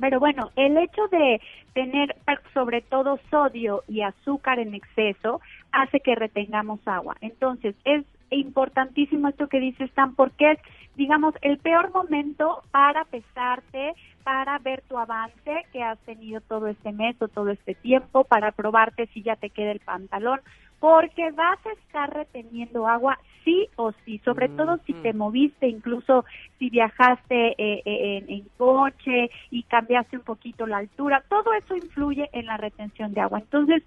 Pero 0.00 0.18
bueno, 0.18 0.50
el 0.56 0.78
hecho 0.78 1.06
de 1.08 1.42
tener 1.74 2.16
sobre 2.54 2.80
todo 2.80 3.20
sodio 3.30 3.84
y 3.86 4.00
azúcar 4.00 4.58
en 4.58 4.74
exceso 4.74 5.42
hace 5.72 6.00
que 6.00 6.14
retengamos 6.14 6.80
agua. 6.86 7.16
Entonces, 7.20 7.76
es 7.84 8.04
importantísimo 8.36 9.28
esto 9.28 9.48
que 9.48 9.60
dices, 9.60 9.90
Tan, 9.92 10.14
porque 10.14 10.52
es, 10.52 10.58
digamos, 10.96 11.34
el 11.42 11.58
peor 11.58 11.92
momento 11.92 12.62
para 12.70 13.04
pesarte, 13.04 13.94
para 14.24 14.58
ver 14.58 14.82
tu 14.82 14.98
avance 14.98 15.66
que 15.72 15.82
has 15.82 15.98
tenido 16.00 16.40
todo 16.42 16.68
este 16.68 16.92
mes 16.92 17.16
o 17.20 17.28
todo 17.28 17.50
este 17.50 17.74
tiempo, 17.74 18.24
para 18.24 18.52
probarte 18.52 19.06
si 19.08 19.22
ya 19.22 19.36
te 19.36 19.50
queda 19.50 19.72
el 19.72 19.80
pantalón, 19.80 20.40
porque 20.78 21.30
vas 21.30 21.58
a 21.64 21.72
estar 21.72 22.12
reteniendo 22.12 22.88
agua 22.88 23.18
sí 23.44 23.68
o 23.76 23.92
sí, 24.04 24.18
sobre 24.24 24.48
todo 24.48 24.78
si 24.84 24.92
te 24.94 25.12
moviste, 25.12 25.68
incluso 25.68 26.24
si 26.58 26.70
viajaste 26.70 27.50
eh, 27.50 27.82
eh, 27.84 28.18
en, 28.18 28.30
en 28.30 28.48
coche 28.56 29.30
y 29.50 29.62
cambiaste 29.64 30.16
un 30.16 30.24
poquito 30.24 30.66
la 30.66 30.78
altura, 30.78 31.22
todo 31.28 31.52
eso 31.54 31.76
influye 31.76 32.28
en 32.32 32.46
la 32.46 32.56
retención 32.56 33.14
de 33.14 33.20
agua. 33.20 33.38
Entonces, 33.38 33.82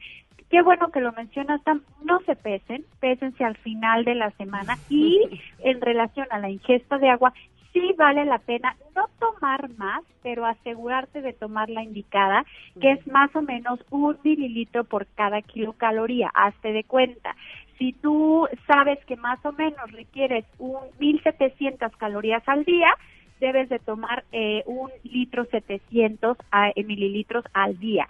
qué 0.49 0.61
bueno 0.61 0.91
que 0.91 1.01
lo 1.01 1.11
mencionas, 1.13 1.63
Tam, 1.63 1.81
no 2.03 2.19
se 2.21 2.35
pesen, 2.35 2.85
pésense 2.99 3.43
al 3.43 3.57
final 3.57 4.05
de 4.05 4.15
la 4.15 4.31
semana 4.31 4.79
y 4.89 5.21
en 5.59 5.81
relación 5.81 6.27
a 6.31 6.39
la 6.39 6.49
ingesta 6.49 6.97
de 6.97 7.09
agua, 7.09 7.33
sí 7.75 7.93
vale 7.97 8.23
la 8.25 8.39
pena 8.39 8.75
no 8.95 9.09
tomar 9.19 9.69
más, 9.77 10.01
pero 10.23 10.45
asegurarte 10.45 11.21
de 11.21 11.33
tomar 11.33 11.69
la 11.69 11.83
indicada, 11.83 12.45
que 12.79 12.93
es 12.93 13.05
más 13.07 13.35
o 13.35 13.41
menos 13.41 13.79
un 13.89 14.17
mililitro 14.23 14.85
por 14.85 15.07
cada 15.07 15.41
kilocaloría, 15.41 16.31
hazte 16.33 16.71
de 16.71 16.85
cuenta. 16.85 17.35
Si 17.77 17.91
tú 17.91 18.47
sabes 18.65 19.03
que 19.05 19.17
más 19.17 19.45
o 19.45 19.51
menos 19.51 19.91
requieres 19.91 20.45
un 20.57 20.79
1700 20.99 21.93
calorías 21.97 22.43
al 22.47 22.63
día, 22.63 22.95
debes 23.39 23.69
de 23.69 23.79
tomar 23.79 24.23
eh, 24.31 24.63
un 24.65 24.89
litro 25.03 25.45
700 25.45 26.37
a- 26.51 26.69
eh, 26.75 26.83
mililitros 26.83 27.45
al 27.53 27.77
día. 27.79 28.07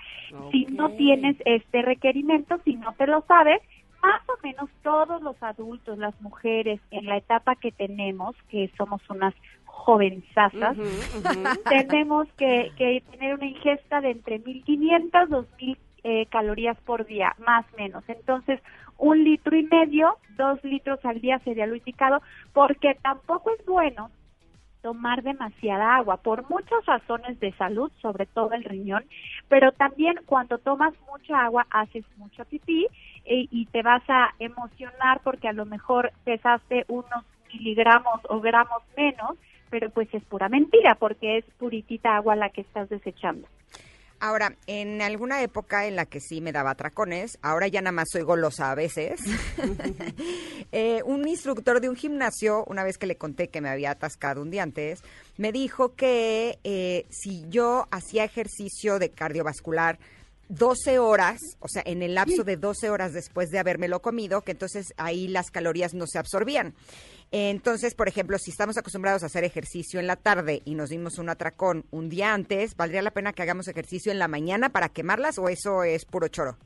Si 0.52 0.66
no 0.72 0.92
tienes 0.92 1.36
este 1.46 1.82
requerimiento, 1.82 2.60
si 2.64 2.76
no 2.76 2.94
te 2.94 3.08
lo 3.08 3.22
sabes, 3.28 3.62
más 4.02 4.22
o 4.30 4.38
menos 4.44 4.70
todos 4.84 5.22
los 5.22 5.42
adultos, 5.42 5.98
las 5.98 6.20
mujeres, 6.22 6.80
en 6.92 7.06
la 7.06 7.18
etapa 7.18 7.56
que 7.56 7.72
tenemos, 7.72 8.36
que 8.50 8.70
somos 8.78 9.02
unas 9.10 9.34
jovenzazas, 9.64 10.78
ujú. 10.78 11.06
tenemos 11.70 12.28
que, 12.38 12.72
que 12.76 13.02
tener 13.12 13.36
una 13.36 13.46
ingesta 13.48 14.02
de 14.02 14.12
entre 14.12 14.40
1500 14.40 15.30
2000 15.30 15.78
eh, 16.08 16.28
calorías 16.28 16.78
por 16.82 17.06
día, 17.08 17.34
más 17.40 17.66
o 17.74 17.78
menos. 17.78 18.04
Entonces, 18.08 18.60
un 19.00 19.24
litro 19.24 19.58
y 19.58 19.64
medio, 19.64 20.18
dos 20.38 20.64
litros 20.64 21.04
al 21.04 21.20
día 21.20 21.40
sería 21.40 21.66
lo 21.66 21.76
indicado, 21.76 22.22
porque 22.54 22.96
tampoco 23.02 23.50
es 23.58 23.66
bueno 23.66 24.12
tomar 24.86 25.24
demasiada 25.24 25.96
agua 25.96 26.18
por 26.18 26.48
muchas 26.48 26.86
razones 26.86 27.40
de 27.40 27.52
salud, 27.54 27.92
sobre 28.04 28.28
todo 28.28 28.54
el 28.54 28.64
riñón, 28.64 29.04
pero 29.50 29.72
también 29.72 30.14
cuando 30.28 30.60
tomas 30.60 30.94
mucha 31.12 31.44
agua 31.44 31.66
haces 31.72 32.06
mucho 32.18 32.46
pipí 32.46 32.86
eh, 33.26 33.48
y 33.50 33.66
te 33.66 33.82
vas 33.82 34.04
a 34.08 34.36
emocionar 34.38 35.22
porque 35.24 35.48
a 35.48 35.54
lo 35.54 35.66
mejor 35.66 36.12
pesaste 36.24 36.86
unos 36.88 37.26
miligramos 37.52 38.20
o 38.30 38.40
gramos 38.42 38.84
menos, 38.96 39.40
pero 39.72 39.90
pues 39.90 40.08
es 40.14 40.24
pura 40.26 40.50
mentira 40.50 40.94
porque 41.00 41.40
es 41.40 41.46
puritita 41.58 42.16
agua 42.16 42.36
la 42.36 42.52
que 42.52 42.62
estás 42.62 42.88
desechando. 42.88 43.48
Ahora, 44.20 44.56
en 44.66 45.02
alguna 45.02 45.42
época 45.42 45.88
en 45.88 45.96
la 45.96 46.06
que 46.06 46.20
sí 46.20 46.42
me 46.42 46.52
daba 46.52 46.72
atracones, 46.72 47.38
ahora 47.42 47.68
ya 47.68 47.82
nada 47.82 47.92
más 47.92 48.08
soy 48.12 48.22
golosa 48.22 48.72
a 48.72 48.76
veces, 48.76 49.20
eh, 50.72 51.02
un 51.06 51.28
instructor 51.28 51.82
de 51.82 51.90
un 51.90 51.96
gimnasio, 51.96 52.64
una 52.66 52.84
vez 52.84 52.98
que 52.98 53.08
le 53.08 53.18
conté 53.18 53.50
que 53.50 53.62
me 53.62 53.70
había 53.70 53.92
atascado 53.92 54.42
un 54.42 54.52
día 54.52 54.64
antes, 54.64 55.02
me 55.38 55.52
dijo 55.52 55.96
que 55.96 56.60
eh, 56.64 57.06
si 57.10 57.46
yo 57.50 57.88
hacía 57.92 58.24
ejercicio 58.24 59.00
de 59.00 59.10
cardiovascular 59.10 60.00
12 60.50 61.00
horas, 61.00 61.40
o 61.60 61.68
sea, 61.68 61.82
en 61.86 62.04
el 62.04 62.16
lapso 62.16 62.44
de 62.44 62.56
12 62.56 62.90
horas 62.90 63.14
después 63.14 63.50
de 63.50 63.60
habérmelo 63.60 64.02
comido, 64.02 64.42
que 64.42 64.52
entonces 64.52 64.94
ahí 64.98 65.28
las 65.28 65.50
calorías 65.50 65.94
no 65.94 66.06
se 66.08 66.20
absorbían. 66.20 66.76
Entonces, 67.32 67.96
por 67.96 68.08
ejemplo, 68.08 68.38
si 68.38 68.52
estamos 68.52 68.78
acostumbrados 68.78 69.24
a 69.24 69.26
hacer 69.26 69.44
ejercicio 69.44 70.00
en 70.00 70.08
la 70.08 70.16
tarde 70.16 70.62
y 70.66 70.76
nos 70.76 70.90
dimos 70.90 71.18
un 71.18 71.30
atracón 71.30 71.86
un 71.92 72.10
día 72.10 72.34
antes, 72.34 72.76
¿valdría 72.76 73.02
la 73.02 73.12
pena 73.12 73.34
que 73.34 73.42
hagamos 73.42 73.68
ejercicio 73.68 74.12
en 74.12 74.20
la 74.20 74.28
mañana 74.28 74.70
para 74.70 74.90
quemarlas 74.90 75.38
o 75.38 75.50
eso 75.50 75.84
es 75.84 76.06
puro 76.06 76.28
choro? 76.28 76.58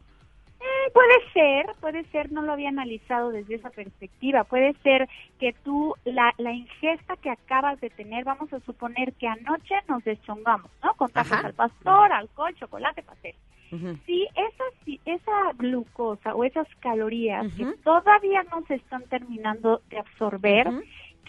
Puede 0.94 1.32
ser, 1.34 1.76
puede 1.80 2.04
ser, 2.06 2.32
no 2.32 2.42
lo 2.42 2.54
había 2.54 2.70
analizado 2.70 3.32
desde 3.32 3.56
esa 3.56 3.70
perspectiva. 3.70 4.44
Puede 4.44 4.74
ser 4.84 5.08
que 5.40 5.54
tú, 5.64 5.96
la, 6.06 6.34
la 6.38 6.52
ingesta 6.52 7.18
que 7.18 7.30
acabas 7.30 7.80
de 7.82 7.90
tener, 7.90 8.24
vamos 8.24 8.52
a 8.54 8.60
suponer 8.62 9.14
que 9.14 9.28
anoche 9.28 9.76
nos 9.88 10.04
deschongamos, 10.04 10.72
¿no? 10.84 10.94
Con 10.96 11.10
tacos 11.12 11.32
Ajá. 11.32 11.48
al 11.48 11.54
pastor, 11.54 12.12
alcohol, 12.12 12.56
chocolate, 12.56 13.04
pastel. 13.04 13.36
Ujú. 13.72 13.98
Si 14.06 14.24
esa, 14.36 14.64
si 14.84 15.00
esa 15.06 15.54
glucosa 15.58 16.34
o 16.34 16.44
esas 16.44 16.68
calorías 16.80 17.46
que 17.54 17.66
todavía 17.84 18.44
no 18.52 18.66
se 18.68 18.76
están 18.76 19.04
terminando 19.04 19.82
de 19.90 20.00
absorber. 20.00 20.68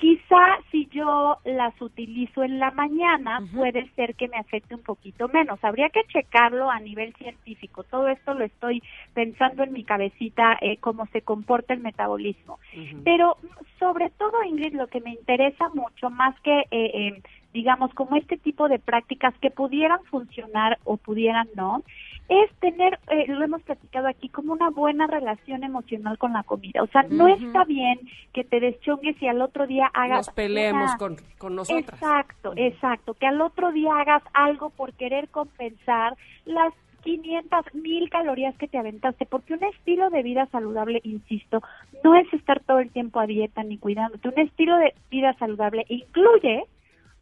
Quizá 0.01 0.59
si 0.71 0.87
yo 0.87 1.37
las 1.45 1.79
utilizo 1.81 2.43
en 2.43 2.59
la 2.59 2.71
mañana, 2.71 3.41
puede 3.55 3.89
ser 3.91 4.15
que 4.15 4.29
me 4.29 4.39
afecte 4.39 4.75
un 4.75 4.83
poquito 4.83 5.29
menos. 5.29 5.63
Habría 5.63 5.91
que 5.91 6.05
checarlo 6.05 6.71
a 6.71 6.81
nivel 6.81 7.15
científico. 7.15 7.85
Todo 7.85 8.09
esto 8.09 8.33
lo 8.33 8.45
estoy 8.45 8.83
pensando 9.13 9.63
en 9.63 9.75
mi 9.75 9.85
cabecita, 9.85 10.57
eh, 10.63 10.79
cómo 10.79 11.07
se 11.13 11.21
comporta 11.21 11.75
el 11.75 11.81
metabolismo. 11.81 12.59
Ujú. 12.75 13.03
Pero 13.05 13.37
mm, 13.43 13.79
sobre 13.79 14.09
todo, 14.11 14.43
Ingrid, 14.43 14.75
lo 14.75 14.87
que 14.87 15.03
me 15.03 15.11
interesa 15.11 15.69
mucho, 15.75 16.09
más 16.09 16.35
que, 16.41 16.61
eh, 16.61 16.65
eh, 16.71 17.23
digamos, 17.53 17.93
como 17.95 18.17
este 18.17 18.37
tipo 18.37 18.69
de 18.69 18.79
prácticas 18.79 19.35
que 19.41 19.51
pudieran 19.51 20.03
funcionar 20.05 20.79
o 20.85 20.97
pudieran 20.97 21.49
no, 21.57 21.83
es 22.29 22.51
tener, 22.61 22.99
eh, 23.11 23.25
lo 23.27 23.43
hemos 23.45 23.61
platicado 23.63 24.07
aquí, 24.07 24.29
como 24.29 24.53
una 24.53 24.71
buena 24.71 25.09
relación 25.09 25.65
emocional 25.65 26.17
con 26.17 26.33
la 26.33 26.45
comida. 26.45 26.83
O 26.83 26.87
sea, 26.87 27.03
no 27.11 27.27
está 27.27 27.65
bien 27.65 27.99
que 28.33 28.45
te 28.45 28.61
deschongues 28.61 29.21
y 29.21 29.27
al 29.27 29.43
otro 29.43 29.67
día 29.67 29.91
hagas... 29.93 30.29
Nos 30.29 30.35
peleemos 30.35 30.91
una- 30.91 30.97
con, 30.99 31.17
con 31.39 31.57
nosotras. 31.57 32.01
Exacto, 32.01 32.53
exacto. 32.55 33.15
Que 33.15 33.27
al 33.27 33.41
otro 33.41 33.73
día 33.73 33.97
hagas 33.97 34.23
algo 34.33 34.71
por 34.71 34.93
querer 34.93 35.29
compensar 35.29 36.17
las 36.45 36.73
500, 37.03 37.75
mil 37.75 38.09
calorías 38.11 38.55
que 38.59 38.69
te 38.69 38.79
aventaste, 38.79 39.27
porque 39.27 39.55
un 39.55 39.65
estilo 39.65 40.11
de 40.11 40.23
vida 40.23 40.47
saludable, 40.53 41.01
insisto, 41.03 41.63
no 42.05 42.15
es 42.15 42.33
estar 42.33 42.61
todo 42.61 42.79
el 42.79 42.91
tiempo 42.91 43.19
a 43.21 43.27
dieta 43.27 43.65
ni 43.65 43.79
cuidándote. 43.79 44.29
Un 44.29 44.39
estilo 44.39 44.77
de 44.77 44.95
vida 45.11 45.35
saludable 45.39 45.85
incluye 45.89 46.65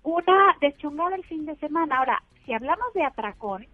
una 0.02 0.56
deschongada 0.60 1.16
el 1.16 1.24
fin 1.24 1.46
de 1.46 1.56
semana. 1.56 1.98
Ahora, 1.98 2.22
si 2.44 2.52
hablamos 2.52 2.92
de 2.94 3.04
atracón, 3.04 3.66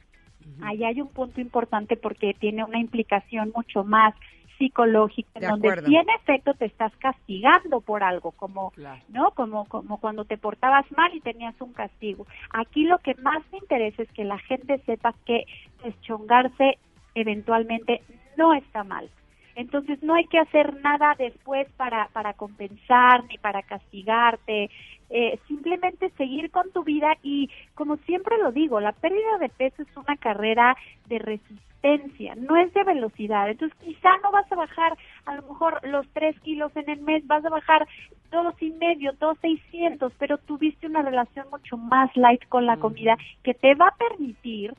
ahí 0.62 0.84
hay 0.84 1.00
un 1.00 1.08
punto 1.08 1.40
importante 1.40 1.96
porque 1.96 2.34
tiene 2.34 2.64
una 2.64 2.78
implicación 2.78 3.52
mucho 3.54 3.84
más 3.84 4.14
psicológica, 4.58 5.30
en 5.34 5.40
De 5.40 5.48
donde 5.48 5.82
si 5.84 5.96
en 5.96 6.08
efecto 6.10 6.54
te 6.54 6.66
estás 6.66 6.94
castigando 6.98 7.80
por 7.80 8.02
algo, 8.02 8.32
como 8.32 8.70
Claro. 8.70 9.02
¿no? 9.08 9.30
Como, 9.32 9.64
como 9.66 9.98
cuando 9.98 10.24
te 10.24 10.38
portabas 10.38 10.90
mal 10.92 11.14
y 11.14 11.20
tenías 11.20 11.60
un 11.60 11.72
castigo. 11.72 12.26
Aquí 12.50 12.84
lo 12.84 12.98
que 12.98 13.14
más 13.16 13.42
me 13.50 13.58
interesa 13.58 14.02
es 14.02 14.10
que 14.12 14.24
la 14.24 14.38
gente 14.38 14.78
sepa 14.86 15.14
que 15.24 15.44
deschongarse 15.82 16.78
eventualmente 17.14 18.02
no 18.36 18.54
está 18.54 18.84
mal. 18.84 19.10
Entonces 19.54 20.02
no 20.02 20.14
hay 20.14 20.26
que 20.26 20.38
hacer 20.38 20.80
nada 20.82 21.14
después 21.18 21.68
para, 21.76 22.08
para 22.12 22.34
compensar 22.34 23.24
ni 23.24 23.38
para 23.38 23.62
castigarte, 23.62 24.70
eh, 25.10 25.38
simplemente 25.46 26.10
seguir 26.16 26.50
con 26.50 26.70
tu 26.72 26.82
vida 26.82 27.16
y 27.22 27.50
como 27.74 27.96
siempre 27.98 28.36
lo 28.38 28.52
digo, 28.52 28.80
la 28.80 28.92
pérdida 28.92 29.38
de 29.38 29.48
peso 29.48 29.82
es 29.82 29.96
una 29.96 30.16
carrera 30.16 30.76
de 31.06 31.18
resistencia, 31.18 32.34
no 32.34 32.56
es 32.56 32.72
de 32.72 32.82
velocidad. 32.84 33.50
Entonces 33.50 33.78
quizá 33.80 34.10
no 34.22 34.32
vas 34.32 34.50
a 34.50 34.56
bajar 34.56 34.96
a 35.26 35.36
lo 35.36 35.42
mejor 35.42 35.86
los 35.86 36.08
tres 36.08 36.38
kilos 36.40 36.74
en 36.76 36.88
el 36.88 37.00
mes, 37.02 37.26
vas 37.26 37.44
a 37.44 37.50
bajar 37.50 37.86
dos 38.32 38.60
y 38.60 38.70
medio, 38.70 39.12
dos 39.20 39.38
seiscientos, 39.40 40.12
pero 40.18 40.38
tuviste 40.38 40.86
una 40.86 41.02
relación 41.02 41.46
mucho 41.50 41.76
más 41.76 42.10
light 42.16 42.44
con 42.48 42.66
la 42.66 42.78
comida 42.78 43.16
que 43.42 43.54
te 43.54 43.74
va 43.74 43.88
a 43.88 43.96
permitir 43.96 44.74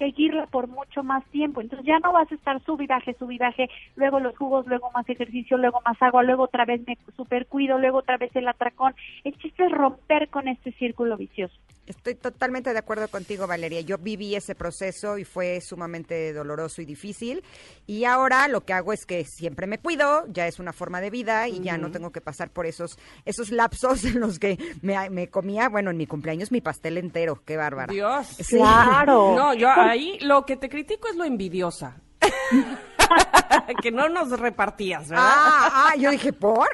seguirla 0.00 0.46
por 0.46 0.66
mucho 0.66 1.04
más 1.04 1.22
tiempo. 1.26 1.60
Entonces 1.60 1.86
ya 1.86 1.98
no 1.98 2.10
vas 2.12 2.32
a 2.32 2.34
estar 2.34 2.60
sub 2.64 2.80
y 2.80 2.86
baje, 2.86 3.14
sub 3.18 3.30
y 3.30 3.38
baje, 3.38 3.68
luego 3.96 4.18
los 4.18 4.36
jugos, 4.36 4.66
luego 4.66 4.90
más 4.92 5.06
ejercicio, 5.08 5.58
luego 5.58 5.82
más 5.84 6.00
agua, 6.02 6.22
luego 6.22 6.44
otra 6.44 6.64
vez 6.64 6.80
me 6.86 6.96
super 7.16 7.46
cuido, 7.46 7.78
luego 7.78 7.98
otra 7.98 8.16
vez 8.16 8.34
el 8.34 8.48
atracón. 8.48 8.94
El 9.24 9.36
chiste 9.36 9.66
es 9.66 9.70
romper 9.70 10.28
con 10.28 10.48
este 10.48 10.72
círculo 10.72 11.18
vicioso. 11.18 11.54
Estoy 11.90 12.14
totalmente 12.14 12.72
de 12.72 12.78
acuerdo 12.78 13.08
contigo, 13.08 13.48
Valeria. 13.48 13.80
Yo 13.80 13.98
viví 13.98 14.36
ese 14.36 14.54
proceso 14.54 15.18
y 15.18 15.24
fue 15.24 15.60
sumamente 15.60 16.32
doloroso 16.32 16.80
y 16.80 16.84
difícil. 16.84 17.42
Y 17.84 18.04
ahora 18.04 18.46
lo 18.46 18.64
que 18.64 18.72
hago 18.72 18.92
es 18.92 19.04
que 19.04 19.24
siempre 19.24 19.66
me 19.66 19.78
cuido, 19.78 20.24
ya 20.28 20.46
es 20.46 20.60
una 20.60 20.72
forma 20.72 21.00
de 21.00 21.10
vida 21.10 21.48
y 21.48 21.60
ya 21.60 21.78
no 21.78 21.90
tengo 21.90 22.12
que 22.12 22.20
pasar 22.20 22.50
por 22.50 22.66
esos 22.66 22.96
esos 23.24 23.50
lapsos 23.50 24.04
en 24.04 24.20
los 24.20 24.38
que 24.38 24.56
me, 24.82 25.10
me 25.10 25.28
comía, 25.30 25.68
bueno, 25.68 25.90
en 25.90 25.96
mi 25.96 26.06
cumpleaños 26.06 26.52
mi 26.52 26.60
pastel 26.60 26.96
entero. 26.96 27.42
Qué 27.44 27.56
bárbara. 27.56 27.92
Dios. 27.92 28.28
Sí. 28.38 28.56
Claro. 28.56 29.34
No, 29.34 29.52
yo 29.54 29.68
ahí 29.68 30.16
lo 30.20 30.46
que 30.46 30.56
te 30.56 30.68
critico 30.68 31.08
es 31.08 31.16
lo 31.16 31.24
envidiosa. 31.24 32.00
que 33.82 33.90
no 33.90 34.08
nos 34.08 34.30
repartías, 34.38 35.08
¿verdad? 35.08 35.24
Ah, 35.28 35.88
ah, 35.92 35.96
yo 35.96 36.10
dije, 36.10 36.32
¿por? 36.32 36.68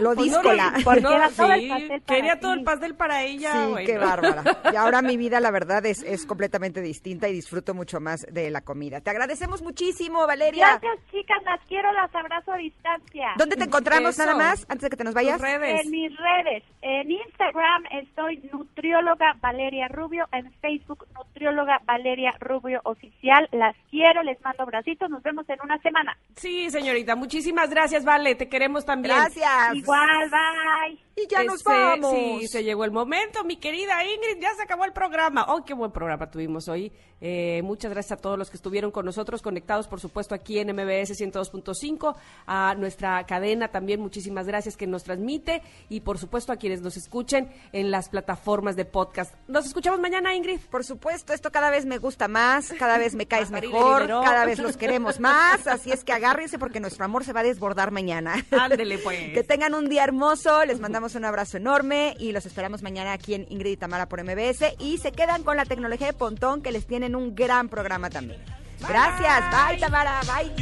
Lo 0.00 0.14
Pues 0.14 0.24
díscola. 0.26 0.72
no, 0.76 0.84
Porque 0.84 1.00
no, 1.00 1.10
era 1.12 1.28
todo 1.30 1.52
el 1.52 1.68
pastel 1.68 1.88
para 2.02 2.16
quería 2.16 2.34
ti. 2.34 2.40
todo 2.40 2.52
el 2.54 2.64
pastel 2.64 2.94
para 2.94 3.22
ella. 3.22 3.52
Sí, 3.52 3.70
güey, 3.70 3.86
qué 3.86 3.98
bárbara. 3.98 4.42
Y 4.72 4.76
ahora 4.76 5.02
mi 5.02 5.16
vida, 5.16 5.40
la 5.40 5.50
verdad, 5.50 5.84
es, 5.86 6.02
es 6.02 6.26
completamente 6.26 6.80
distinta 6.80 7.28
y 7.28 7.32
disfruto 7.32 7.74
mucho 7.74 8.00
más 8.00 8.26
de 8.30 8.50
la 8.50 8.60
comida. 8.62 9.00
Te 9.00 9.10
agradecemos 9.10 9.62
muchísimo, 9.62 10.26
Valeria. 10.26 10.78
Gracias, 10.80 11.06
chicas, 11.10 11.42
las 11.44 11.60
quiero, 11.68 11.92
las 11.92 12.14
abrazo 12.14 12.52
a 12.52 12.56
distancia. 12.56 13.28
¿Dónde 13.36 13.56
te 13.56 13.64
encontramos 13.64 14.10
Eso. 14.18 14.24
nada 14.26 14.36
más, 14.36 14.64
antes 14.68 14.82
de 14.82 14.90
que 14.90 14.96
te 14.96 15.04
nos 15.04 15.14
vayas? 15.14 15.40
redes. 15.40 15.84
En 15.84 15.90
mis 15.90 16.10
redes, 16.16 16.62
en 16.82 17.10
Instagram 17.10 17.84
estoy 17.92 18.38
nutrióloga 18.52 19.34
Valeria 19.40 19.88
Rubio, 19.88 20.26
en 20.32 20.50
Facebook 20.60 21.06
nutrióloga 21.14 21.80
Valeria 21.84 22.32
Rubio 22.40 22.80
oficial. 22.84 23.48
Las 23.52 23.74
quiero, 23.90 24.22
les 24.22 24.40
mando 24.42 24.62
abracitos, 24.64 25.08
nos 25.10 25.22
vemos 25.22 25.48
en 25.48 25.58
una 25.62 25.78
semana. 25.78 26.16
Sí, 26.42 26.68
señorita, 26.70 27.14
muchísimas 27.14 27.70
gracias, 27.70 28.04
Vale, 28.04 28.34
te 28.34 28.48
queremos 28.48 28.84
también. 28.84 29.14
Gracias. 29.14 29.76
Igual, 29.76 30.28
bye. 30.28 30.98
Y 31.14 31.28
ya 31.28 31.44
nos 31.44 31.58
Este, 31.58 31.70
vamos. 31.72 32.10
Sí, 32.10 32.48
se 32.48 32.64
llegó 32.64 32.84
el 32.84 32.90
momento, 32.90 33.44
mi 33.44 33.58
querida 33.58 34.04
Ingrid, 34.04 34.42
ya 34.42 34.52
se 34.54 34.62
acabó 34.62 34.84
el 34.84 34.92
programa. 34.92 35.44
¡Oh, 35.48 35.64
qué 35.64 35.72
buen 35.72 35.92
programa 35.92 36.28
tuvimos 36.28 36.66
hoy! 36.66 36.90
Eh, 37.24 37.62
muchas 37.62 37.92
gracias 37.92 38.18
a 38.18 38.20
todos 38.20 38.36
los 38.36 38.50
que 38.50 38.56
estuvieron 38.56 38.90
con 38.90 39.06
nosotros, 39.06 39.42
conectados, 39.42 39.86
por 39.86 40.00
supuesto, 40.00 40.34
aquí 40.34 40.58
en 40.58 40.72
MBS 40.74 41.18
102.5, 41.18 42.16
a 42.46 42.74
nuestra 42.76 43.24
cadena 43.26 43.68
también, 43.68 44.00
muchísimas 44.00 44.46
gracias 44.48 44.76
que 44.76 44.88
nos 44.88 45.04
transmite, 45.04 45.62
y 45.88 46.00
por 46.00 46.18
supuesto 46.18 46.52
a 46.52 46.56
quienes 46.56 46.82
nos 46.82 46.96
escuchen 46.96 47.48
en 47.72 47.92
las 47.92 48.08
plataformas 48.08 48.74
de 48.74 48.84
podcast. 48.84 49.34
Nos 49.46 49.66
escuchamos 49.66 50.00
mañana, 50.00 50.34
Ingrid. 50.34 50.58
Por 50.68 50.84
supuesto, 50.84 51.32
esto 51.32 51.52
cada 51.52 51.70
vez 51.70 51.86
me 51.86 51.98
gusta 51.98 52.26
más, 52.26 52.72
cada 52.76 52.98
vez 52.98 53.14
me 53.14 53.26
caes 53.26 53.50
mejor, 53.52 54.08
cada 54.08 54.44
vez 54.44 54.58
los 54.58 54.76
queremos 54.76 55.20
más, 55.20 55.68
así 55.68 55.92
es 55.92 56.02
que 56.02 56.12
agárrense 56.12 56.58
porque 56.58 56.80
nuestro 56.80 57.04
amor 57.04 57.24
se 57.24 57.32
va 57.32 57.40
a 57.40 57.44
desbordar 57.44 57.92
mañana. 57.92 58.34
Ándele, 58.50 58.98
pues. 58.98 59.12
Que 59.32 59.44
tengan 59.44 59.74
un 59.74 59.88
día 59.88 60.02
hermoso, 60.02 60.64
les 60.64 60.80
mandamos 60.80 61.14
un 61.14 61.24
abrazo 61.24 61.56
enorme 61.56 62.16
y 62.18 62.32
los 62.32 62.46
esperamos 62.46 62.82
mañana 62.82 63.12
aquí 63.12 63.34
en 63.34 63.46
Ingrid 63.48 63.72
y 63.72 63.76
Tamara 63.76 64.08
por 64.08 64.22
MBS 64.22 64.74
y 64.78 64.98
se 64.98 65.12
quedan 65.12 65.44
con 65.44 65.56
la 65.56 65.64
tecnología 65.64 66.08
de 66.08 66.12
Pontón 66.12 66.62
que 66.62 66.72
les 66.72 66.86
tienen 66.86 67.11
un 67.14 67.34
gran 67.34 67.68
programa 67.68 68.10
también. 68.10 68.40
Gracias, 68.80 69.44
bye 69.50 69.78
Tamara, 69.78 70.20
bye. 70.22 70.52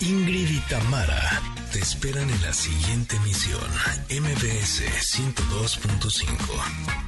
Ingrid 0.00 0.48
y 0.48 0.60
Tamara 0.70 1.42
te 1.72 1.80
esperan 1.80 2.30
en 2.30 2.42
la 2.42 2.52
siguiente 2.52 3.16
emisión, 3.16 3.60
MBS 4.08 4.82
102.5. 5.16 7.07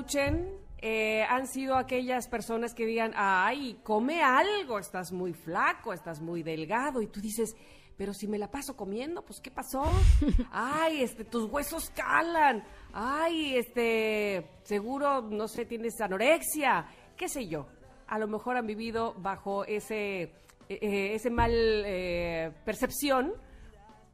Escuchen 0.00 0.58
eh, 0.82 1.24
han 1.24 1.46
sido 1.46 1.76
aquellas 1.76 2.26
personas 2.26 2.72
que 2.72 2.86
digan, 2.86 3.12
ay, 3.14 3.78
come 3.82 4.22
algo, 4.22 4.78
estás 4.78 5.12
muy 5.12 5.34
flaco, 5.34 5.92
estás 5.92 6.22
muy 6.22 6.42
delgado, 6.42 7.02
y 7.02 7.06
tú 7.06 7.20
dices, 7.20 7.54
pero 7.98 8.14
si 8.14 8.26
me 8.26 8.38
la 8.38 8.50
paso 8.50 8.74
comiendo, 8.74 9.22
pues 9.22 9.40
¿qué 9.42 9.50
pasó? 9.50 9.82
Ay, 10.50 11.02
este, 11.02 11.24
tus 11.24 11.50
huesos 11.50 11.90
calan, 11.90 12.64
ay, 12.94 13.56
este, 13.56 14.48
seguro, 14.62 15.20
no 15.20 15.46
sé, 15.48 15.66
tienes 15.66 16.00
anorexia, 16.00 16.86
qué 17.14 17.28
sé 17.28 17.46
yo. 17.46 17.66
A 18.06 18.18
lo 18.18 18.26
mejor 18.26 18.56
han 18.56 18.66
vivido 18.66 19.12
bajo 19.18 19.66
ese, 19.66 20.32
eh, 20.70 21.14
ese 21.14 21.28
mal 21.28 21.52
eh, 21.52 22.52
percepción 22.64 23.34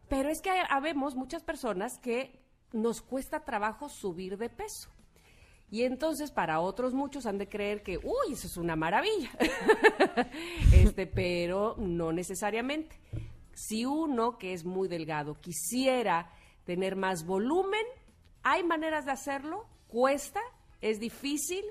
pero 0.09 0.29
es 0.29 0.41
que 0.41 0.51
habemos 0.71 1.17
muchas 1.17 1.43
personas 1.43 1.99
que 2.01 2.41
nos 2.73 3.03
cuesta 3.03 3.41
trabajo 3.41 3.89
subir 3.89 4.37
de 4.39 4.49
peso. 4.49 4.96
Y 5.71 5.83
entonces 5.83 6.31
para 6.31 6.61
otros 6.61 6.95
muchos 6.95 7.27
han 7.27 7.39
de 7.39 7.49
creer 7.49 7.83
que, 7.83 7.99
uy, 7.99 8.33
eso 8.33 8.47
es 8.47 8.57
una 8.57 8.77
maravilla. 8.77 9.31
este, 10.73 11.07
pero 11.07 11.75
no 11.79 12.13
necesariamente. 12.13 13.01
Si 13.53 13.85
uno 13.85 14.39
que 14.39 14.53
es 14.53 14.65
muy 14.65 14.87
delgado 14.87 15.41
quisiera 15.41 16.31
tener 16.65 16.95
más 16.95 17.27
volumen, 17.27 17.85
hay 18.43 18.63
maneras 18.63 19.07
de 19.07 19.13
hacerlo, 19.13 19.67
cuesta, 19.89 20.41
es 20.81 21.01
difícil, 21.01 21.65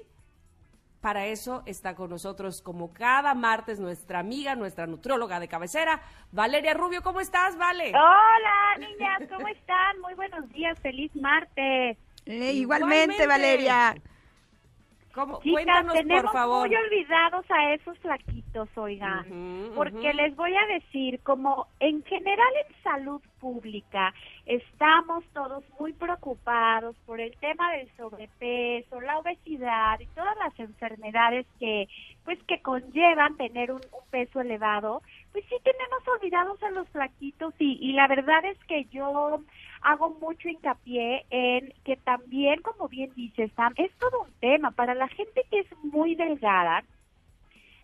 para 1.05 1.27
eso 1.27 1.62
está 1.67 1.93
con 1.93 2.10
nosotros 2.10 2.63
como 2.63 2.91
cada 2.91 3.36
martes 3.36 3.79
nuestra 3.79 4.19
amiga, 4.19 4.55
nuestra 4.55 4.88
nutrióloga 4.88 5.39
de 5.39 5.47
cabecera, 5.47 6.01
Valeria 6.31 6.73
Rubio. 6.73 7.03
¿Cómo 7.03 7.19
estás, 7.21 7.55
Vale? 7.58 7.89
Hola, 7.89 8.77
niñas, 8.79 9.29
¿cómo 9.29 9.47
están? 9.47 9.99
Muy 10.01 10.15
buenos 10.15 10.49
días, 10.49 10.79
feliz 10.79 11.15
martes. 11.15 11.99
Eh, 12.26 12.54
igualmente, 12.54 13.24
Igualmente. 13.24 13.28
Valeria. 13.28 13.96
¿Cómo? 15.14 15.40
Chicas, 15.42 15.54
Cuéntanos, 15.54 15.94
tenemos 15.94 16.24
por 16.24 16.34
favor. 16.34 16.68
muy 16.68 16.76
olvidados 16.76 17.46
a 17.50 17.74
esos 17.74 17.98
flaquitos, 18.00 18.68
oigan, 18.76 19.72
porque 19.74 20.14
les 20.14 20.36
voy 20.36 20.54
a 20.54 20.66
decir, 20.74 21.22
como 21.24 21.68
en 21.80 22.04
general 22.04 22.50
en 22.68 22.84
salud 22.84 23.22
pública 23.40 24.14
estamos 24.46 25.24
todos 25.34 25.64
muy 25.80 25.94
preocupados 25.94 26.98
por 27.06 27.22
el 27.22 27.32
tema 27.38 27.72
del 27.78 27.90
sobrepeso, 27.96 29.00
la 29.00 29.18
obesidad 29.20 30.02
y 30.02 30.06
todas 30.08 30.36
las 30.38 30.60
enfermedades 30.60 31.46
que, 31.62 31.88
pues, 32.26 32.38
que 32.44 32.62
conllevan 32.62 33.38
tener 33.38 33.72
un, 33.72 33.80
un 33.94 34.10
peso 34.12 34.42
elevado, 34.42 35.02
pues 35.32 35.46
sí 35.48 35.56
tenemos 35.64 36.06
olvidados 36.20 36.62
a 36.62 36.72
los 36.72 36.90
flaquitos 36.90 37.54
y, 37.58 37.78
y 37.82 37.94
la 37.94 38.08
verdad 38.10 38.44
es 38.44 38.58
que 38.66 38.84
yo 38.92 39.40
hago 39.86 40.10
mucho 40.19 40.50
hincapié 40.50 41.26
en 41.30 41.71
que 41.84 41.95
también, 41.98 42.62
como 42.63 42.89
bien 42.89 43.13
dices, 43.15 43.52
Sam, 43.56 43.71
es 43.78 43.91
todo 44.00 44.24
un 44.24 44.32
tema. 44.39 44.71
Para 44.71 44.95
la 44.95 45.08
gente 45.08 45.45
que 45.52 45.60
es 45.60 45.67
muy 45.84 46.15
delgada, 46.15 46.84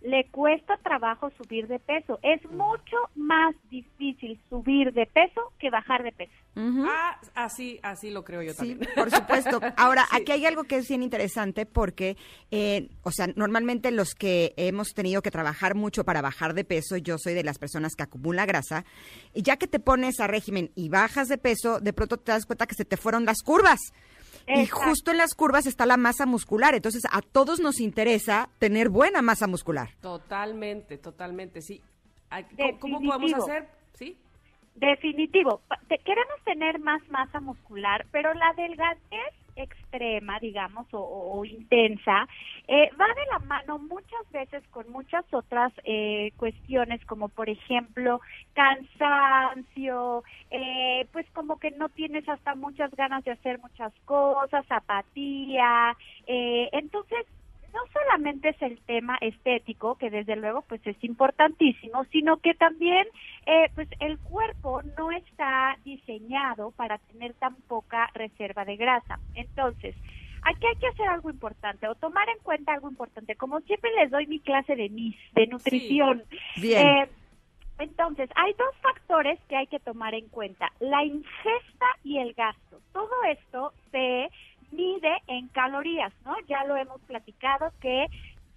le 0.02 0.28
cuesta 0.32 0.78
trabajo 0.78 1.30
subir 1.38 1.68
de 1.68 1.80
peso. 1.80 2.20
Es 2.24 2.44
mucho 2.52 2.98
más 3.16 3.56
difícil 3.70 4.40
subir 4.50 4.94
de 4.94 5.06
peso 5.06 5.54
que 5.60 5.70
bajar 5.70 6.04
de 6.04 6.12
peso. 6.12 6.32
Ah, 6.56 7.20
así, 7.36 7.80
así 7.84 8.10
lo 8.12 8.24
creo 8.24 8.42
yo 8.42 8.52
Sí, 8.54 8.76
también. 8.76 8.90
por 8.96 9.10
supuesto. 9.12 9.62
Ahora, 9.78 10.06
aquí 10.12 10.32
hay 10.32 10.46
algo 10.46 10.64
que 10.66 10.78
es 10.78 10.88
bien 10.88 11.04
interesante 11.04 11.66
porque, 11.66 12.18
eh, 12.50 12.90
o 13.04 13.12
sea, 13.12 13.28
normalmente 13.36 13.92
los 13.92 14.16
que 14.16 14.54
hemos 14.58 14.90
tenido 14.94 15.22
que 15.22 15.32
trabajar 15.32 15.76
mucho 15.76 16.04
para 16.04 16.22
bajar 16.22 16.54
de 16.54 16.66
peso, 16.66 16.98
yo 16.98 17.18
soy 17.18 17.34
de 17.34 17.44
las 17.44 17.58
personas 17.58 17.96
que 17.96 18.04
acumula 18.04 18.46
grasa, 18.46 18.84
y 19.34 19.44
ya 19.44 19.58
que 19.58 19.68
te 19.68 19.80
pones 19.80 20.20
a 20.20 20.28
régimen 20.28 20.72
y 20.76 20.90
bajas 20.90 21.28
de 21.28 21.38
peso, 21.38 21.80
de 21.80 21.94
pronto 21.94 22.18
te 22.18 22.32
das 22.32 22.46
cuenta 22.46 22.66
que 22.68 22.76
se 22.76 22.86
te 22.86 22.98
fueron 22.98 23.24
las 23.26 23.42
curvas. 23.44 23.80
Y 24.48 24.66
justo 24.68 25.12
en 25.12 25.18
las 25.18 25.34
curvas 25.34 25.66
está 25.66 25.86
la 25.86 25.98
masa 25.98 26.26
muscular. 26.26 26.74
Entonces, 26.76 27.04
a 27.12 27.22
todos 27.22 27.60
nos 27.60 27.80
interesa 27.80 28.50
tener 28.60 28.90
buena 28.90 29.22
masa 29.22 29.48
muscular. 29.48 29.90
Totalmente, 30.02 30.98
totalmente, 30.98 31.62
sí. 31.62 31.82
¿Cómo, 32.80 32.80
cómo 32.80 33.00
podemos 33.00 33.22
Definitivo. 33.22 33.44
hacer? 33.44 33.70
Sí. 33.94 34.18
Definitivo. 34.76 35.62
Queremos 35.90 36.42
tener 36.46 36.80
más 36.80 37.02
masa 37.10 37.40
muscular, 37.40 38.06
pero 38.12 38.34
la 38.34 38.54
delgadez 38.56 39.34
extrema, 39.56 40.40
digamos, 40.40 40.88
o, 40.92 41.44
intensa, 41.46 42.28
eh, 42.68 42.90
va 43.00 43.08
de 43.08 43.26
la 43.32 43.40
mano 43.40 43.78
muchas 43.80 44.30
veces 44.32 44.64
con 44.70 44.90
muchas 44.92 45.26
otras 45.32 45.74
eh, 45.84 46.32
cuestiones, 46.38 47.04
como 47.06 47.30
por 47.30 47.50
ejemplo 47.50 48.22
cansancio, 48.54 50.24
eh, 50.50 51.08
pues 51.12 51.26
como 51.32 51.60
que 51.60 51.72
no 51.72 51.90
tienes 51.90 52.28
hasta 52.30 52.56
muchas 52.56 52.92
ganas 52.92 53.24
de 53.24 53.32
hacer 53.32 53.60
muchas 53.60 53.94
cosas, 54.06 54.66
apatía. 54.70 55.96
eh, 56.28 56.70
entonces, 56.74 57.26
no 57.74 57.80
solamente 57.92 58.50
es 58.50 58.62
el 58.62 58.80
tema 58.82 59.18
estético, 59.22 59.96
que 59.96 60.10
desde 60.10 60.36
luego 60.36 60.62
pues 60.64 60.86
es 60.86 61.02
importantísimo, 61.04 62.06
sino 62.12 62.38
que 62.38 62.54
también 62.54 63.08
eh, 63.46 63.70
pues 63.76 63.88
el 64.00 64.20
cuerpo 64.20 64.82
no 64.98 65.12
está 65.12 65.78
diseñado 65.84 66.72
para 66.72 66.98
tener 66.98 67.34
tan 67.36 67.56
poca 67.68 68.10
reserva 68.14 68.66
de 68.66 68.78
grasa. 68.78 69.20
Entonces, 69.36 69.96
aquí 70.44 70.66
hay 70.66 70.76
que 70.76 70.88
hacer 70.88 71.08
algo 71.08 71.30
importante 71.30 71.88
o 71.88 71.96
tomar 71.96 72.28
en 72.30 72.44
cuenta 72.44 72.74
algo 72.74 72.90
importante. 72.90 73.36
Como 73.36 73.60
siempre 73.62 73.92
les 73.96 74.12
doy 74.12 74.28
mi 74.28 74.40
clase 74.40 74.76
de 74.76 74.90
MIS, 74.90 75.18
de 75.34 75.48
nutrición. 75.48 76.24
Bien. 76.58 76.88
Eh, 76.88 77.10
entonces, 77.80 78.30
hay 78.36 78.54
dos 78.54 78.76
factores 78.82 79.40
que 79.50 79.56
hay 79.56 79.66
que 79.66 79.80
tomar 79.80 80.14
en 80.14 80.28
cuenta, 80.30 80.72
la 80.80 81.04
ingesta 81.04 81.88
y 82.04 82.20
el 82.20 82.34
gasto. 82.34 82.80
Todo 82.94 83.24
esto 83.32 83.74
se 83.92 84.30
mide 84.72 85.22
en 85.28 85.48
calorías, 85.50 86.14
¿no? 86.26 86.36
Ya 86.48 86.64
lo 86.66 86.76
hemos 86.76 87.02
platicado 87.02 87.72
que 87.82 88.08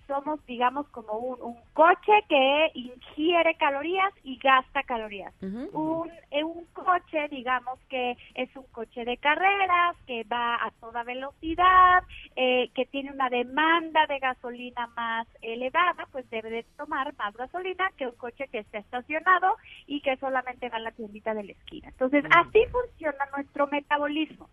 somos, 0.07 0.44
digamos, 0.46 0.87
como 0.88 1.14
un, 1.14 1.40
un 1.40 1.57
coche 1.72 2.12
que 2.29 2.70
ingiere 2.74 3.55
calorías 3.57 4.12
y 4.22 4.38
gasta 4.38 4.83
calorías. 4.83 5.33
Un, 5.40 6.11
eh, 6.31 6.44
un 6.44 6.64
coche, 6.72 7.29
digamos 7.31 7.79
que 7.88 8.16
es 8.35 8.55
un 8.57 8.64
coche 8.72 9.05
de 9.05 9.16
carreras, 9.16 9.96
que 10.07 10.24
va 10.24 10.57
a 10.57 10.70
toda 10.81 11.05
velocidad, 11.05 12.03
eh, 12.37 12.70
que 12.74 12.87
tiene 12.87 13.12
una 13.12 13.31
demanda 13.31 14.07
de 14.07 14.18
gasolina 14.18 14.87
más 14.88 15.27
elevada, 15.42 16.07
pues 16.12 16.29
debe 16.31 16.50
de 16.50 16.66
tomar 16.77 17.14
más 17.16 17.35
gasolina 17.37 17.90
que 17.96 18.07
un 18.07 18.16
coche 18.16 18.48
que 18.48 18.59
está 18.59 18.79
estacionado 18.79 19.57
y 19.87 20.00
que 20.00 20.16
solamente 20.16 20.68
va 20.68 20.77
a 20.77 20.81
la 20.81 20.92
tiendita 20.92 21.35
de 21.35 21.44
la 21.44 21.53
esquina. 21.53 21.88
Entonces, 21.88 22.24
así 22.31 22.61
funciona 22.70 23.24
nuestro 23.35 23.66
metabolismo. 23.68 24.48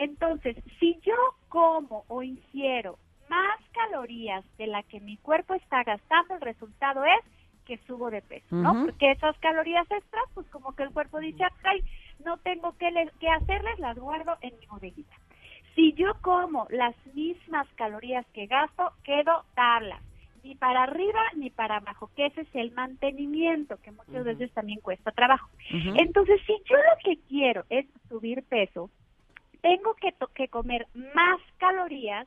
Entonces, 0.00 0.56
si 0.78 0.98
yo 1.02 1.14
como 1.48 2.04
o 2.08 2.22
ingiero 2.22 2.98
más 3.28 3.60
calorías 3.72 4.44
de 4.56 4.66
la 4.66 4.82
que 4.82 4.98
mi 5.00 5.16
cuerpo 5.18 5.54
está 5.54 5.84
gastando, 5.84 6.34
el 6.34 6.40
resultado 6.40 7.04
es 7.04 7.20
que 7.66 7.76
subo 7.86 8.10
de 8.10 8.22
peso, 8.22 8.46
¿no? 8.62 8.72
Porque 8.86 9.10
esas 9.12 9.38
calorías 9.38 9.88
extras, 9.90 10.24
pues 10.34 10.46
como 10.48 10.74
que 10.74 10.82
el 10.84 10.90
cuerpo 10.90 11.20
dice, 11.20 11.44
ay, 11.64 11.84
no 12.24 12.38
tengo 12.38 12.76
que, 12.78 12.90
le- 12.90 13.10
que 13.20 13.28
hacerles, 13.28 13.78
las 13.78 13.96
guardo 13.98 14.36
en 14.40 14.58
mi 14.58 14.66
bodeguita. 14.66 15.14
Si 15.74 15.92
yo 15.92 16.14
como 16.22 16.66
las 16.70 16.96
mismas 17.14 17.68
calorías 17.76 18.26
que 18.32 18.46
gasto, 18.46 18.92
quedo 19.04 19.44
tablas, 19.54 20.00
ni 20.42 20.54
para 20.56 20.84
arriba 20.84 21.20
ni 21.36 21.50
para 21.50 21.76
abajo, 21.76 22.10
que 22.16 22.26
ese 22.26 22.40
es 22.40 22.48
el 22.54 22.72
mantenimiento, 22.72 23.76
que 23.82 23.92
muchas 23.92 24.24
veces 24.24 24.50
también 24.52 24.80
cuesta 24.80 25.12
trabajo. 25.12 25.48
Entonces, 25.98 26.40
si 26.46 26.54
yo 26.68 26.76
lo 26.76 26.96
que 27.04 27.18
quiero 27.28 27.64
es 27.68 27.86
subir 28.08 28.42
peso, 28.48 28.90
tengo 29.60 29.94
que, 29.94 30.14
que 30.34 30.48
comer 30.48 30.86
más 31.14 31.40
calorías 31.58 32.26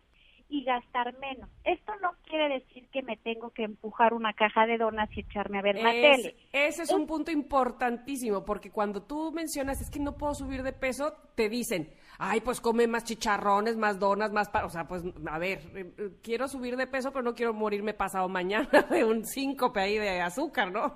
y 0.50 0.63
gastar 0.63 1.17
menos. 1.17 1.50
Esto 1.63 1.93
no 2.02 2.12
quiere 2.28 2.60
decir 2.60 2.88
que 2.89 3.02
me 3.02 3.17
tengo 3.17 3.50
que 3.50 3.63
empujar 3.63 4.13
una 4.13 4.34
caja 4.34 4.67
de 4.67 4.78
donas 4.78 5.10
y 5.17 5.22
echarme 5.22 5.58
a 5.58 5.63
ver 5.63 5.82
la 5.82 5.91
tele. 5.91 6.36
ese 6.52 6.84
es 6.84 6.91
un 6.91 7.08
punto 7.08 7.32
importantísimo, 7.32 8.46
porque 8.46 8.69
cuando 8.69 9.02
tú 9.02 9.32
mencionas 9.32 9.82
es 9.82 9.89
que 9.89 10.00
no 10.00 10.15
puedo 10.15 10.36
subir 10.36 10.62
de 10.62 10.72
peso, 10.72 11.13
te 11.36 11.50
dicen, 11.50 11.91
ay, 12.19 12.41
pues 12.41 12.62
come 12.62 12.86
más 12.86 13.04
chicharrones, 13.04 13.78
más 13.78 14.00
donas, 14.00 14.32
más... 14.32 14.50
pa-". 14.50 14.65
O 14.65 14.69
sea, 14.69 14.88
pues, 14.88 15.04
a 15.28 15.39
ver, 15.39 15.60
eh, 15.76 15.91
eh, 15.98 16.10
quiero 16.22 16.48
subir 16.48 16.76
de 16.76 16.86
peso, 16.86 17.12
pero 17.12 17.24
no 17.24 17.34
quiero 17.34 17.54
morirme 17.54 17.96
pasado 17.96 18.30
mañana 18.30 18.69
de 18.91 19.04
un 19.06 19.26
síncope 19.26 19.80
ahí 19.80 19.98
de 19.98 20.22
azúcar, 20.22 20.72
¿no? 20.72 20.96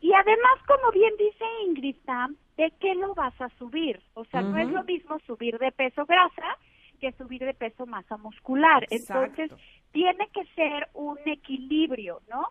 Y 0.00 0.12
además, 0.14 0.58
como 0.66 0.90
bien 0.92 1.12
dice 1.18 1.44
Ingrid 1.66 1.96
Sam, 2.06 2.36
¿de 2.56 2.72
qué 2.80 2.94
lo 2.94 3.14
vas 3.14 3.38
a 3.40 3.48
subir? 3.58 4.00
O 4.14 4.24
sea, 4.26 4.40
no 4.40 4.58
es 4.58 4.68
lo 4.68 4.82
mismo 4.84 5.18
subir 5.26 5.58
de 5.58 5.72
peso 5.72 6.04
grasa 6.06 6.58
que 7.00 7.12
subir 7.12 7.44
de 7.44 7.54
peso 7.54 7.86
masa 7.86 8.16
muscular. 8.16 8.86
Exacto. 8.90 9.42
Entonces, 9.42 9.66
tiene 9.92 10.28
que 10.28 10.44
ser 10.54 10.88
un 10.94 11.18
equilibrio, 11.26 12.20
¿no? 12.28 12.48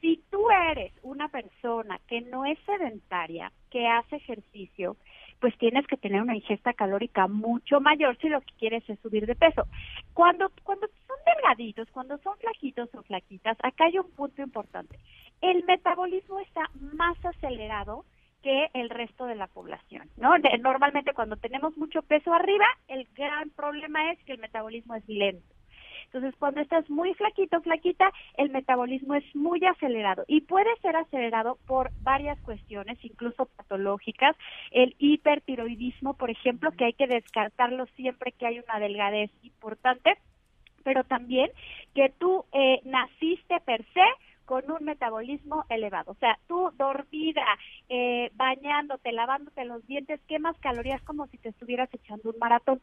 Si 0.00 0.22
tú 0.30 0.50
eres 0.50 0.92
una 1.02 1.28
persona 1.28 1.98
que 2.06 2.20
no 2.20 2.44
es 2.44 2.58
sedentaria, 2.66 3.52
que 3.70 3.86
hace 3.86 4.16
ejercicio, 4.16 4.96
pues 5.40 5.56
tienes 5.58 5.86
que 5.86 5.96
tener 5.96 6.22
una 6.22 6.36
ingesta 6.36 6.72
calórica 6.72 7.26
mucho 7.26 7.80
mayor 7.80 8.16
si 8.18 8.28
lo 8.28 8.40
que 8.40 8.54
quieres 8.58 8.88
es 8.88 8.98
subir 9.00 9.26
de 9.26 9.34
peso. 9.34 9.66
Cuando, 10.12 10.50
cuando 10.62 10.86
son 11.06 11.16
delgaditos, 11.26 11.90
cuando 11.90 12.18
son 12.18 12.36
flaquitos 12.38 12.94
o 12.94 13.02
flaquitas, 13.02 13.56
acá 13.62 13.84
hay 13.84 13.98
un 13.98 14.10
punto 14.12 14.42
importante. 14.42 14.98
El 15.40 15.64
metabolismo 15.64 16.40
está 16.40 16.62
más 16.74 17.22
acelerado 17.24 18.04
que 18.44 18.68
el 18.74 18.90
resto 18.90 19.24
de 19.24 19.36
la 19.36 19.46
población, 19.46 20.10
¿no? 20.18 20.34
Normalmente 20.60 21.14
cuando 21.14 21.36
tenemos 21.36 21.74
mucho 21.78 22.02
peso 22.02 22.32
arriba, 22.32 22.66
el 22.88 23.08
gran 23.14 23.48
problema 23.48 24.12
es 24.12 24.22
que 24.24 24.32
el 24.32 24.38
metabolismo 24.38 24.94
es 24.94 25.08
lento. 25.08 25.54
Entonces, 26.04 26.38
cuando 26.38 26.60
estás 26.60 26.88
muy 26.90 27.14
flaquito, 27.14 27.62
flaquita, 27.62 28.12
el 28.36 28.50
metabolismo 28.50 29.14
es 29.14 29.24
muy 29.34 29.64
acelerado 29.64 30.24
y 30.28 30.42
puede 30.42 30.68
ser 30.82 30.94
acelerado 30.94 31.56
por 31.66 31.90
varias 32.02 32.38
cuestiones, 32.42 33.02
incluso 33.02 33.46
patológicas. 33.46 34.36
El 34.70 34.94
hipertiroidismo, 34.98 36.12
por 36.14 36.28
ejemplo, 36.28 36.70
que 36.72 36.84
hay 36.84 36.92
que 36.92 37.06
descartarlo 37.06 37.86
siempre 37.96 38.32
que 38.32 38.46
hay 38.46 38.58
una 38.58 38.78
delgadez 38.78 39.30
importante, 39.42 40.18
pero 40.84 41.02
también 41.04 41.50
que 41.94 42.10
tú 42.10 42.44
eh, 42.52 42.82
naciste 42.84 43.58
per 43.60 43.82
se 43.94 44.04
con 44.54 44.70
un 44.70 44.84
metabolismo 44.84 45.64
elevado. 45.68 46.12
O 46.12 46.14
sea, 46.14 46.38
tú 46.46 46.70
dormida, 46.78 47.44
eh, 47.88 48.30
bañándote, 48.34 49.10
lavándote 49.10 49.64
los 49.64 49.84
dientes, 49.88 50.20
quemas 50.28 50.56
calorías 50.58 51.02
como 51.02 51.26
si 51.26 51.38
te 51.38 51.48
estuvieras 51.48 51.92
echando 51.92 52.30
un 52.30 52.38
maratón. 52.38 52.80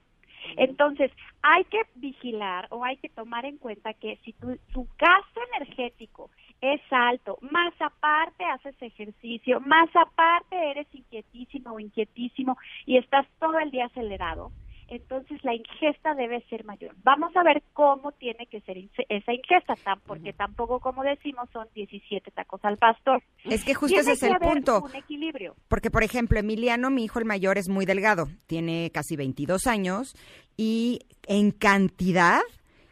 Entonces, 0.57 1.12
hay 1.41 1.63
que 1.65 1.79
vigilar 1.95 2.67
o 2.71 2.84
hay 2.84 2.97
que 2.97 3.07
tomar 3.07 3.45
en 3.45 3.57
cuenta 3.57 3.93
que 3.93 4.17
si 4.25 4.34
tu, 4.34 4.57
tu 4.73 4.86
gasto 4.99 5.39
energético 5.55 6.29
es 6.60 6.81
alto, 6.89 7.38
más 7.39 7.73
aparte 7.79 8.43
haces 8.43 8.75
ejercicio, 8.81 9.62
más 9.62 9.89
aparte 9.95 10.71
eres 10.71 10.88
inquietísimo 10.93 11.71
o 11.71 11.79
inquietísimo 11.79 12.57
y 12.86 12.97
estás 12.97 13.25
todo 13.39 13.57
el 13.60 13.71
día 13.71 13.86
acelerado, 13.86 14.51
entonces 14.91 15.41
la 15.43 15.56
ingesta 15.56 16.13
debe 16.15 16.41
ser 16.49 16.65
mayor. 16.65 16.93
Vamos 17.04 17.34
a 17.38 17.43
ver 17.43 17.63
cómo 17.71 18.12
tiene 18.12 18.45
que 18.47 18.60
ser 18.62 18.77
esa 19.08 19.34
ingesta, 19.34 19.75
porque 20.06 20.34
tampoco, 20.34 20.82
como 20.82 21.01
decimos, 21.01 21.49
son 21.54 21.65
17 21.73 22.30
tacos 22.32 22.60
al 22.65 22.77
pastor. 22.77 23.23
Es 23.45 23.63
que 23.63 23.73
justo 23.73 23.95
Tiene 23.95 24.12
ese 24.12 24.27
es 24.27 24.32
el 24.34 24.39
punto. 24.39 24.82
Un 24.84 24.95
equilibrio. 24.95 25.56
Porque, 25.69 25.89
por 25.89 26.04
ejemplo, 26.04 26.38
Emiliano, 26.38 26.89
mi 26.89 27.06
hijo 27.06 27.19
el 27.19 27.25
mayor, 27.25 27.58
es 27.58 27.69
muy 27.69 27.86
delgado. 27.86 28.27
Tiene 28.47 28.91
casi 28.93 29.15
22 29.15 29.65
años 29.65 30.13
y 30.58 30.99
en 31.25 31.51
cantidad, 31.51 32.41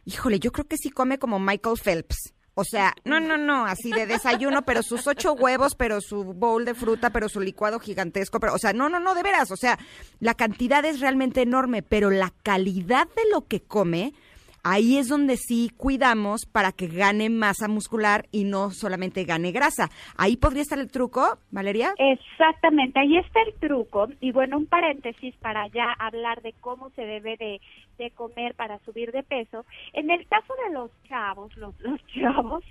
híjole, 0.05 0.39
yo 0.39 0.53
creo 0.53 0.67
que 0.67 0.77
sí 0.77 0.91
come 0.91 1.19
como 1.19 1.38
Michael 1.38 1.75
Phelps. 1.83 2.33
O 2.60 2.65
sea, 2.65 2.93
no, 3.06 3.22
no, 3.22 3.38
no, 3.38 3.65
así 3.65 3.89
de 3.89 4.06
desayuno, 4.06 4.63
pero 4.63 4.84
sus 4.84 5.08
ocho 5.08 5.32
huevos, 5.32 5.76
pero 5.76 6.02
su 6.02 6.26
bowl 6.26 6.65
de 6.65 6.74
fruta, 6.74 7.10
pero 7.10 7.30
su 7.30 7.39
licuado 7.39 7.80
gigantesco, 7.80 8.41
pero, 8.41 8.54
o 8.54 8.58
sea, 8.58 8.74
no, 8.74 8.89
no, 8.89 9.00
no, 9.00 9.15
de 9.15 9.24
veras, 9.24 9.50
o 9.52 9.56
sea, 9.56 9.80
la 10.19 10.34
cantidad 10.34 10.84
es 10.84 11.00
realmente 11.00 11.41
enorme, 11.41 11.84
pero 11.84 12.10
la 12.10 12.34
calidad 12.43 13.08
de 13.08 13.22
lo 13.32 13.48
que 13.48 13.62
come, 13.62 14.13
ahí 14.63 14.98
es 14.98 15.08
donde 15.08 15.38
sí 15.38 15.69
cuidamos 15.76 16.45
para 16.45 16.72
que 16.72 16.88
gane 16.88 17.30
masa 17.30 17.67
muscular 17.67 18.26
y 18.32 18.43
no 18.43 18.72
solamente 18.72 19.24
gane 19.24 19.52
grasa. 19.52 19.89
Ahí 20.17 20.38
podría 20.38 20.62
estar 20.62 20.80
el 20.80 20.91
truco, 20.91 21.38
Valeria. 21.52 21.93
Exactamente, 21.98 23.00
ahí 23.00 23.17
está 23.17 23.41
el 23.41 23.54
truco. 23.60 24.08
Y 24.19 24.32
bueno, 24.32 24.58
un 24.58 24.65
paréntesis 24.65 25.36
para 25.38 25.67
ya 25.67 25.91
hablar 26.00 26.41
de 26.41 26.54
cómo 26.60 26.89
se 26.91 27.02
debe 27.04 27.38
de, 27.38 27.62
de 27.98 28.12
comer 28.12 28.56
para 28.56 28.80
subir 28.80 29.12
de 29.12 29.24
peso. 29.24 29.65
En 29.93 30.10
el 30.10 30.26
caso 30.28 30.54
de 30.65 30.74
los 30.74 30.91
chavos, 31.08 31.56
los, 31.58 31.80
los 31.82 32.00
chavos, 32.08 32.63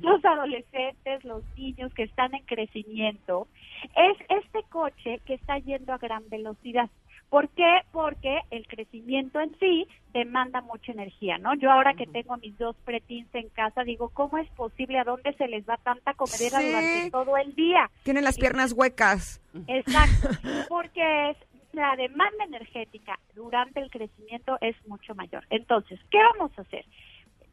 los 0.00 0.24
adolescentes, 0.24 1.24
los 1.24 1.42
niños 1.56 1.92
que 1.94 2.04
están 2.04 2.34
en 2.34 2.44
crecimiento, 2.44 3.48
es 3.96 4.16
este 4.28 4.62
coche 4.70 5.20
que 5.26 5.34
está 5.34 5.58
yendo 5.58 5.92
a 5.92 5.98
gran 5.98 6.28
velocidad. 6.28 6.90
¿Por 7.30 7.48
qué? 7.50 7.80
Porque 7.90 8.38
el 8.50 8.66
crecimiento 8.68 9.40
en 9.40 9.56
sí 9.58 9.88
demanda 10.12 10.60
mucha 10.60 10.92
energía, 10.92 11.36
¿no? 11.38 11.54
Yo 11.56 11.70
ahora 11.72 11.94
que 11.94 12.06
tengo 12.06 12.36
mis 12.36 12.56
dos 12.58 12.76
preteens 12.84 13.28
en 13.34 13.48
casa, 13.48 13.82
digo, 13.82 14.08
¿cómo 14.10 14.38
es 14.38 14.48
posible? 14.50 14.98
¿A 15.00 15.04
dónde 15.04 15.32
se 15.34 15.48
les 15.48 15.68
va 15.68 15.76
tanta 15.78 16.14
comedera 16.14 16.60
Sí. 16.60 16.66
durante 16.68 17.10
todo 17.10 17.36
el 17.36 17.54
día? 17.56 17.90
Tienen 18.04 18.22
las 18.24 18.36
piernas 18.38 18.72
huecas. 18.72 19.40
Exacto, 19.66 20.28
porque 20.68 21.30
es 21.30 21.36
la 21.72 21.96
demanda 21.96 22.44
energética 22.44 23.18
durante 23.34 23.80
el 23.80 23.90
crecimiento 23.90 24.56
es 24.60 24.76
mucho 24.86 25.14
mayor. 25.16 25.44
Entonces, 25.50 25.98
¿qué 26.12 26.18
vamos 26.18 26.56
a 26.56 26.62
hacer? 26.62 26.84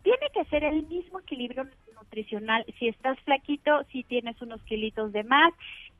Tiene 0.03 0.27
que 0.33 0.45
ser 0.45 0.63
el 0.63 0.83
mismo 0.87 1.19
equilibrio 1.19 1.65
nutricional. 1.95 2.65
Si 2.77 2.87
estás 2.87 3.19
flaquito, 3.21 3.83
si 3.91 4.03
tienes 4.03 4.39
unos 4.41 4.61
kilitos 4.63 5.11
de 5.11 5.23
más, 5.23 5.53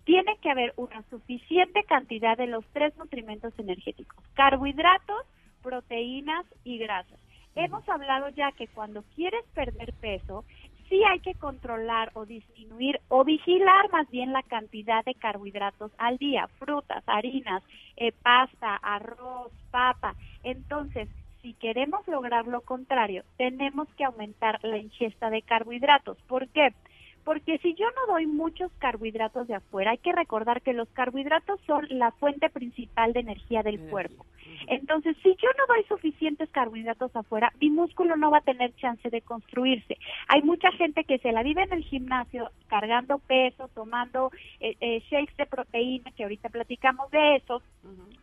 tiene 0.04 0.38
que 0.42 0.50
haber 0.50 0.74
una 0.78 1.04
suficiente 1.10 1.84
cantidad 1.84 2.38
de 2.38 2.48
los 2.48 2.66
tres 2.74 2.96
nutrimentos 2.98 3.54
energéticos, 3.58 4.24
carbohidratos, 4.34 5.26
proteínas 5.62 6.46
y 6.64 6.78
grasas. 6.78 7.20
Hemos 7.56 7.88
hablado 7.90 8.30
ya 8.30 8.52
que 8.54 8.68
cuando 8.68 9.04
quieres 9.16 9.44
perder 9.54 9.94
peso, 9.94 10.46
sí 10.90 11.02
hay 11.04 11.20
que 11.20 11.36
controlar 11.36 12.12
o 12.14 12.26
disminuir 12.26 13.00
o 13.08 13.24
vigilar 13.24 13.90
más 13.92 14.10
bien 14.10 14.34
la 14.34 14.44
cantidad 14.44 15.04
de 15.06 15.16
carbohidratos 15.16 15.92
al 15.98 16.18
día, 16.18 16.48
frutas, 16.60 17.04
harinas, 17.08 17.64
eh, 17.98 18.12
pasta, 18.12 18.76
arroz, 18.76 19.52
papa. 19.72 20.16
Entonces, 20.44 21.10
si 21.42 21.54
queremos 21.54 22.08
lograr 22.08 22.48
lo 22.48 22.62
contrario, 22.62 23.24
tenemos 23.38 23.88
que 23.96 24.04
aumentar 24.04 24.60
la 24.64 24.78
ingesta 24.78 25.30
de 25.30 25.42
carbohidratos. 25.42 26.18
¿Por 26.28 26.48
qué? 26.50 26.70
Porque 26.72 26.91
si 27.62 27.74
yo 27.76 27.86
no 27.92 28.14
doy 28.14 28.28
muchos 28.28 28.72
carbohidratos 28.80 29.48
de 29.48 29.56
afuera, 29.56 29.92
hay 29.92 29.98
que 29.98 30.12
recordar 30.12 30.62
que 30.62 30.74
los 30.74 30.90
carbohidratos 30.90 31.60
son 31.66 31.86
la 31.90 32.12
fuente 32.12 32.50
principal 32.50 33.14
de 33.14 33.22
energía 33.22 33.64
del 33.64 33.80
cuerpo. 33.90 34.26
Entonces, 34.68 35.16
si 35.24 35.30
yo 35.30 35.50
no 35.58 35.74
doy 35.74 35.84
suficientes 35.86 36.50
carbohidratos 36.50 37.16
afuera, 37.16 37.52
mi 37.60 37.70
músculo 37.70 38.16
no 38.16 38.32
va 38.32 38.40
a 38.40 38.42
tener 38.42 38.76
chance 38.76 39.10
de 39.10 39.22
construirse. 39.22 39.98
Hay 40.28 40.42
mucha 40.44 40.72
gente 40.74 41.04
que 41.04 41.20
se 41.20 41.32
la 41.32 41.44
vive 41.44 41.64
en 41.64 41.74
el 41.74 41.84
gimnasio 41.84 42.52
cargando 42.68 43.20
peso, 43.20 43.70
tomando 43.74 44.32
eh, 44.60 44.76
eh, 44.80 45.02
shakes 45.10 45.36
de 45.38 45.46
proteína, 45.46 46.12
que 46.12 46.24
ahorita 46.24 46.50
platicamos 46.50 47.10
de 47.12 47.38
eso, 47.38 47.62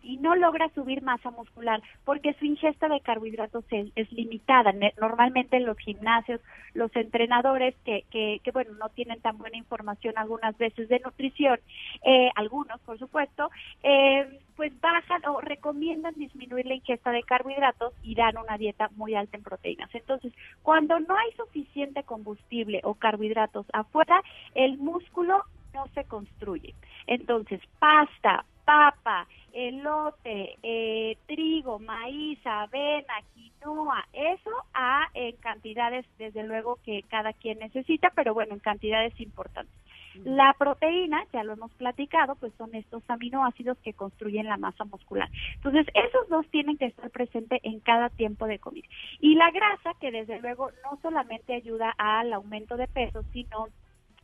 y 0.02 0.16
no 0.16 0.34
logra 0.34 0.70
subir 0.70 1.02
masa 1.02 1.30
muscular 1.30 1.82
porque 2.04 2.32
su 2.34 2.46
ingesta 2.46 2.88
de 2.88 3.00
carbohidratos 3.00 3.64
es, 3.70 3.92
es 3.94 4.10
limitada. 4.12 4.72
Normalmente 4.98 5.58
en 5.58 5.66
los 5.66 5.78
gimnasios, 5.78 6.40
los 6.72 6.94
entrenadores 6.96 7.74
que, 7.84 8.04
que, 8.10 8.40
que, 8.42 8.50
bueno, 8.50 8.72
no 8.78 8.87
tienen 8.90 9.20
tan 9.20 9.38
buena 9.38 9.56
información 9.56 10.14
algunas 10.16 10.56
veces 10.58 10.88
de 10.88 11.00
nutrición, 11.00 11.58
eh, 12.02 12.30
algunos, 12.34 12.80
por 12.80 12.98
supuesto, 12.98 13.50
eh, 13.82 14.40
pues 14.56 14.72
bajan 14.80 15.22
o 15.26 15.40
recomiendan 15.40 16.14
disminuir 16.14 16.66
la 16.66 16.74
ingesta 16.74 17.10
de 17.10 17.22
carbohidratos 17.22 17.94
y 18.02 18.14
dan 18.14 18.36
una 18.38 18.58
dieta 18.58 18.90
muy 18.96 19.14
alta 19.14 19.36
en 19.36 19.42
proteínas. 19.42 19.94
Entonces, 19.94 20.32
cuando 20.62 20.98
no 21.00 21.16
hay 21.16 21.32
suficiente 21.36 22.02
combustible 22.02 22.80
o 22.84 22.94
carbohidratos 22.94 23.66
afuera, 23.72 24.22
el 24.54 24.78
músculo 24.78 25.44
no 25.74 25.86
se 25.94 26.04
construye. 26.04 26.74
Entonces, 27.06 27.60
pasta, 27.78 28.44
papa, 28.68 29.26
elote, 29.54 30.58
eh, 30.62 31.16
trigo, 31.26 31.78
maíz, 31.78 32.38
avena, 32.44 33.14
quinoa, 33.34 34.06
eso 34.12 34.50
a 34.74 35.08
en 35.14 35.34
cantidades 35.36 36.04
desde 36.18 36.42
luego 36.42 36.78
que 36.84 37.02
cada 37.04 37.32
quien 37.32 37.60
necesita, 37.60 38.12
pero 38.14 38.34
bueno, 38.34 38.52
en 38.52 38.60
cantidades 38.60 39.18
importantes. 39.22 39.74
La 40.22 40.52
proteína, 40.58 41.24
ya 41.32 41.44
lo 41.44 41.54
hemos 41.54 41.70
platicado, 41.72 42.34
pues 42.34 42.52
son 42.58 42.74
estos 42.74 43.02
aminoácidos 43.08 43.78
que 43.78 43.94
construyen 43.94 44.46
la 44.46 44.58
masa 44.58 44.84
muscular. 44.84 45.30
Entonces, 45.54 45.86
esos 45.94 46.28
dos 46.28 46.46
tienen 46.48 46.76
que 46.76 46.86
estar 46.86 47.08
presentes 47.08 47.60
en 47.62 47.80
cada 47.80 48.10
tiempo 48.10 48.46
de 48.46 48.58
comida. 48.58 48.86
Y 49.18 49.34
la 49.36 49.50
grasa, 49.50 49.94
que 49.98 50.10
desde 50.10 50.40
luego 50.40 50.72
no 50.84 50.98
solamente 51.00 51.54
ayuda 51.54 51.94
al 51.96 52.34
aumento 52.34 52.76
de 52.76 52.88
peso, 52.88 53.22
sino 53.32 53.68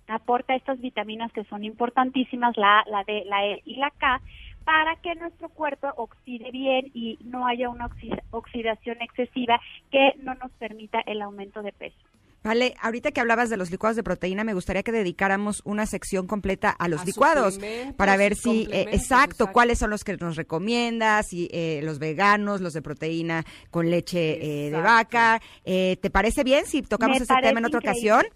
aporta 0.08 0.54
estas 0.54 0.80
vitaminas 0.80 1.32
que 1.32 1.44
son 1.44 1.64
importantísimas, 1.64 2.56
la, 2.56 2.84
la 2.90 3.04
D, 3.04 3.24
la 3.26 3.44
E 3.46 3.62
y 3.64 3.76
la 3.76 3.90
K, 3.90 4.20
para 4.64 4.96
que 4.96 5.14
nuestro 5.14 5.48
cuerpo 5.50 5.88
oxide 5.96 6.50
bien 6.50 6.90
y 6.94 7.18
no 7.24 7.46
haya 7.46 7.68
una 7.68 7.88
oxi- 7.88 8.20
oxidación 8.30 8.96
excesiva 9.02 9.60
que 9.90 10.12
no 10.22 10.34
nos 10.36 10.50
permita 10.52 11.00
el 11.06 11.20
aumento 11.22 11.62
de 11.62 11.72
peso. 11.72 11.96
Vale, 12.42 12.74
ahorita 12.82 13.10
que 13.10 13.22
hablabas 13.22 13.48
de 13.48 13.56
los 13.56 13.70
licuados 13.70 13.96
de 13.96 14.02
proteína, 14.02 14.44
me 14.44 14.52
gustaría 14.52 14.82
que 14.82 14.92
dedicáramos 14.92 15.62
una 15.64 15.86
sección 15.86 16.26
completa 16.26 16.68
a 16.68 16.88
los 16.88 17.00
A 17.00 17.04
licuados 17.06 17.58
para 17.96 18.18
ver 18.18 18.34
si, 18.34 18.64
eh, 18.70 18.82
exacto, 18.92 18.94
exacto. 18.96 19.52
cuáles 19.52 19.78
son 19.78 19.88
los 19.88 20.04
que 20.04 20.14
nos 20.18 20.36
recomiendas, 20.36 21.28
si 21.28 21.48
eh, 21.52 21.80
los 21.82 21.98
veganos, 21.98 22.60
los 22.60 22.74
de 22.74 22.82
proteína 22.82 23.44
con 23.70 23.90
leche 23.90 24.66
eh, 24.66 24.70
de 24.70 24.78
vaca. 24.82 25.40
Eh, 25.64 25.96
¿Te 26.02 26.10
parece 26.10 26.44
bien 26.44 26.66
si 26.66 26.82
tocamos 26.82 27.18
Me 27.18 27.24
ese 27.24 27.34
tema 27.40 27.60
en 27.60 27.64
otra 27.64 27.78
increíble. 27.78 28.12
ocasión? 28.12 28.26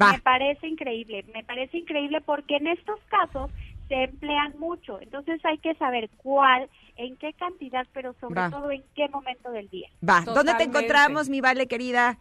Va. 0.00 0.12
Me 0.12 0.20
parece 0.20 0.66
increíble, 0.66 1.24
me 1.34 1.44
parece 1.44 1.78
increíble 1.78 2.20
porque 2.20 2.56
en 2.56 2.66
estos 2.66 2.98
casos 3.08 3.50
se 3.88 4.04
emplean 4.04 4.54
mucho, 4.58 5.00
entonces 5.00 5.44
hay 5.44 5.58
que 5.58 5.74
saber 5.74 6.08
cuál, 6.16 6.68
en 6.96 7.16
qué 7.16 7.32
cantidad, 7.34 7.86
pero 7.92 8.14
sobre 8.20 8.40
Va. 8.40 8.50
todo 8.50 8.70
en 8.70 8.82
qué 8.94 9.08
momento 9.08 9.50
del 9.50 9.68
día. 9.68 9.88
Va, 10.08 10.22
¿dónde 10.24 10.54
te 10.54 10.64
encontramos, 10.64 11.28
mi 11.28 11.40
Vale 11.40 11.66
querida? 11.66 12.18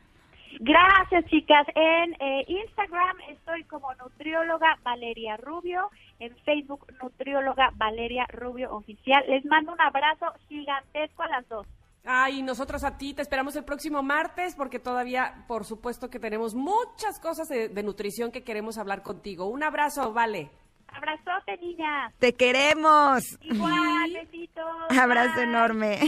Gracias, 0.60 1.26
chicas. 1.28 1.66
En 1.76 2.14
eh, 2.20 2.46
Instagram 2.48 3.18
estoy 3.30 3.64
como 3.64 3.94
nutrióloga 3.96 4.78
Valeria 4.84 5.38
Rubio, 5.38 5.90
en 6.20 6.36
Facebook 6.44 6.86
nutrióloga 7.02 7.72
Valeria 7.76 8.26
Rubio 8.28 8.76
Oficial. 8.76 9.24
Les 9.28 9.46
mando 9.46 9.72
un 9.72 9.82
abrazo 9.82 10.26
gigantesco 10.50 11.24
a 11.24 11.28
las 11.30 11.48
dos. 11.48 11.66
Ay, 12.04 12.42
nosotros 12.42 12.84
a 12.84 12.98
ti 12.98 13.14
te 13.14 13.22
esperamos 13.22 13.56
el 13.56 13.64
próximo 13.64 14.02
martes 14.02 14.56
porque 14.56 14.80
todavía, 14.80 15.46
por 15.48 15.66
supuesto 15.66 16.10
que 16.10 16.20
tenemos 16.20 16.56
muchas 16.56 17.20
cosas 17.20 17.48
de, 17.48 17.70
de 17.70 17.84
nutrición 17.84 18.32
que 18.32 18.44
queremos 18.44 18.78
hablar 18.78 19.04
contigo. 19.04 19.46
Un 19.46 19.64
abrazo, 19.64 20.12
vale. 20.12 20.50
Abrazote, 20.94 21.58
niñas. 21.62 22.14
Te 22.20 22.34
queremos. 22.34 23.24
Igual, 23.42 24.14
besitos. 24.14 24.66
Abrazo 25.00 25.36
Bye. 25.36 25.44
enorme. 25.44 26.00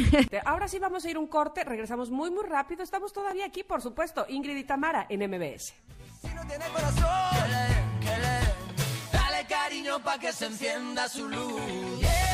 Ahora 0.45 0.67
sí 0.67 0.77
vamos 0.79 1.05
a 1.05 1.09
ir 1.09 1.17
un 1.17 1.27
corte, 1.27 1.63
regresamos 1.63 2.09
muy, 2.09 2.31
muy 2.31 2.43
rápido. 2.43 2.83
Estamos 2.83 3.13
todavía 3.13 3.45
aquí, 3.45 3.63
por 3.63 3.81
supuesto, 3.81 4.25
Ingrid 4.27 4.57
y 4.57 4.63
Tamara 4.65 5.05
en 5.09 5.21
MBS. 5.29 5.73
Si 6.21 6.27
no 6.33 6.45
tiene 6.47 6.65
corazón, 6.73 7.05
que 7.31 7.47
le 7.49 7.57
den, 7.57 7.99
que 8.01 8.19
le 8.19 8.27
den. 8.27 9.11
Dale 9.11 9.45
cariño 9.47 9.99
pa' 10.03 10.17
que 10.19 10.31
se 10.33 10.47
encienda 10.47 11.07
su 11.07 11.29
luz. 11.29 11.61
Yeah. 11.99 12.32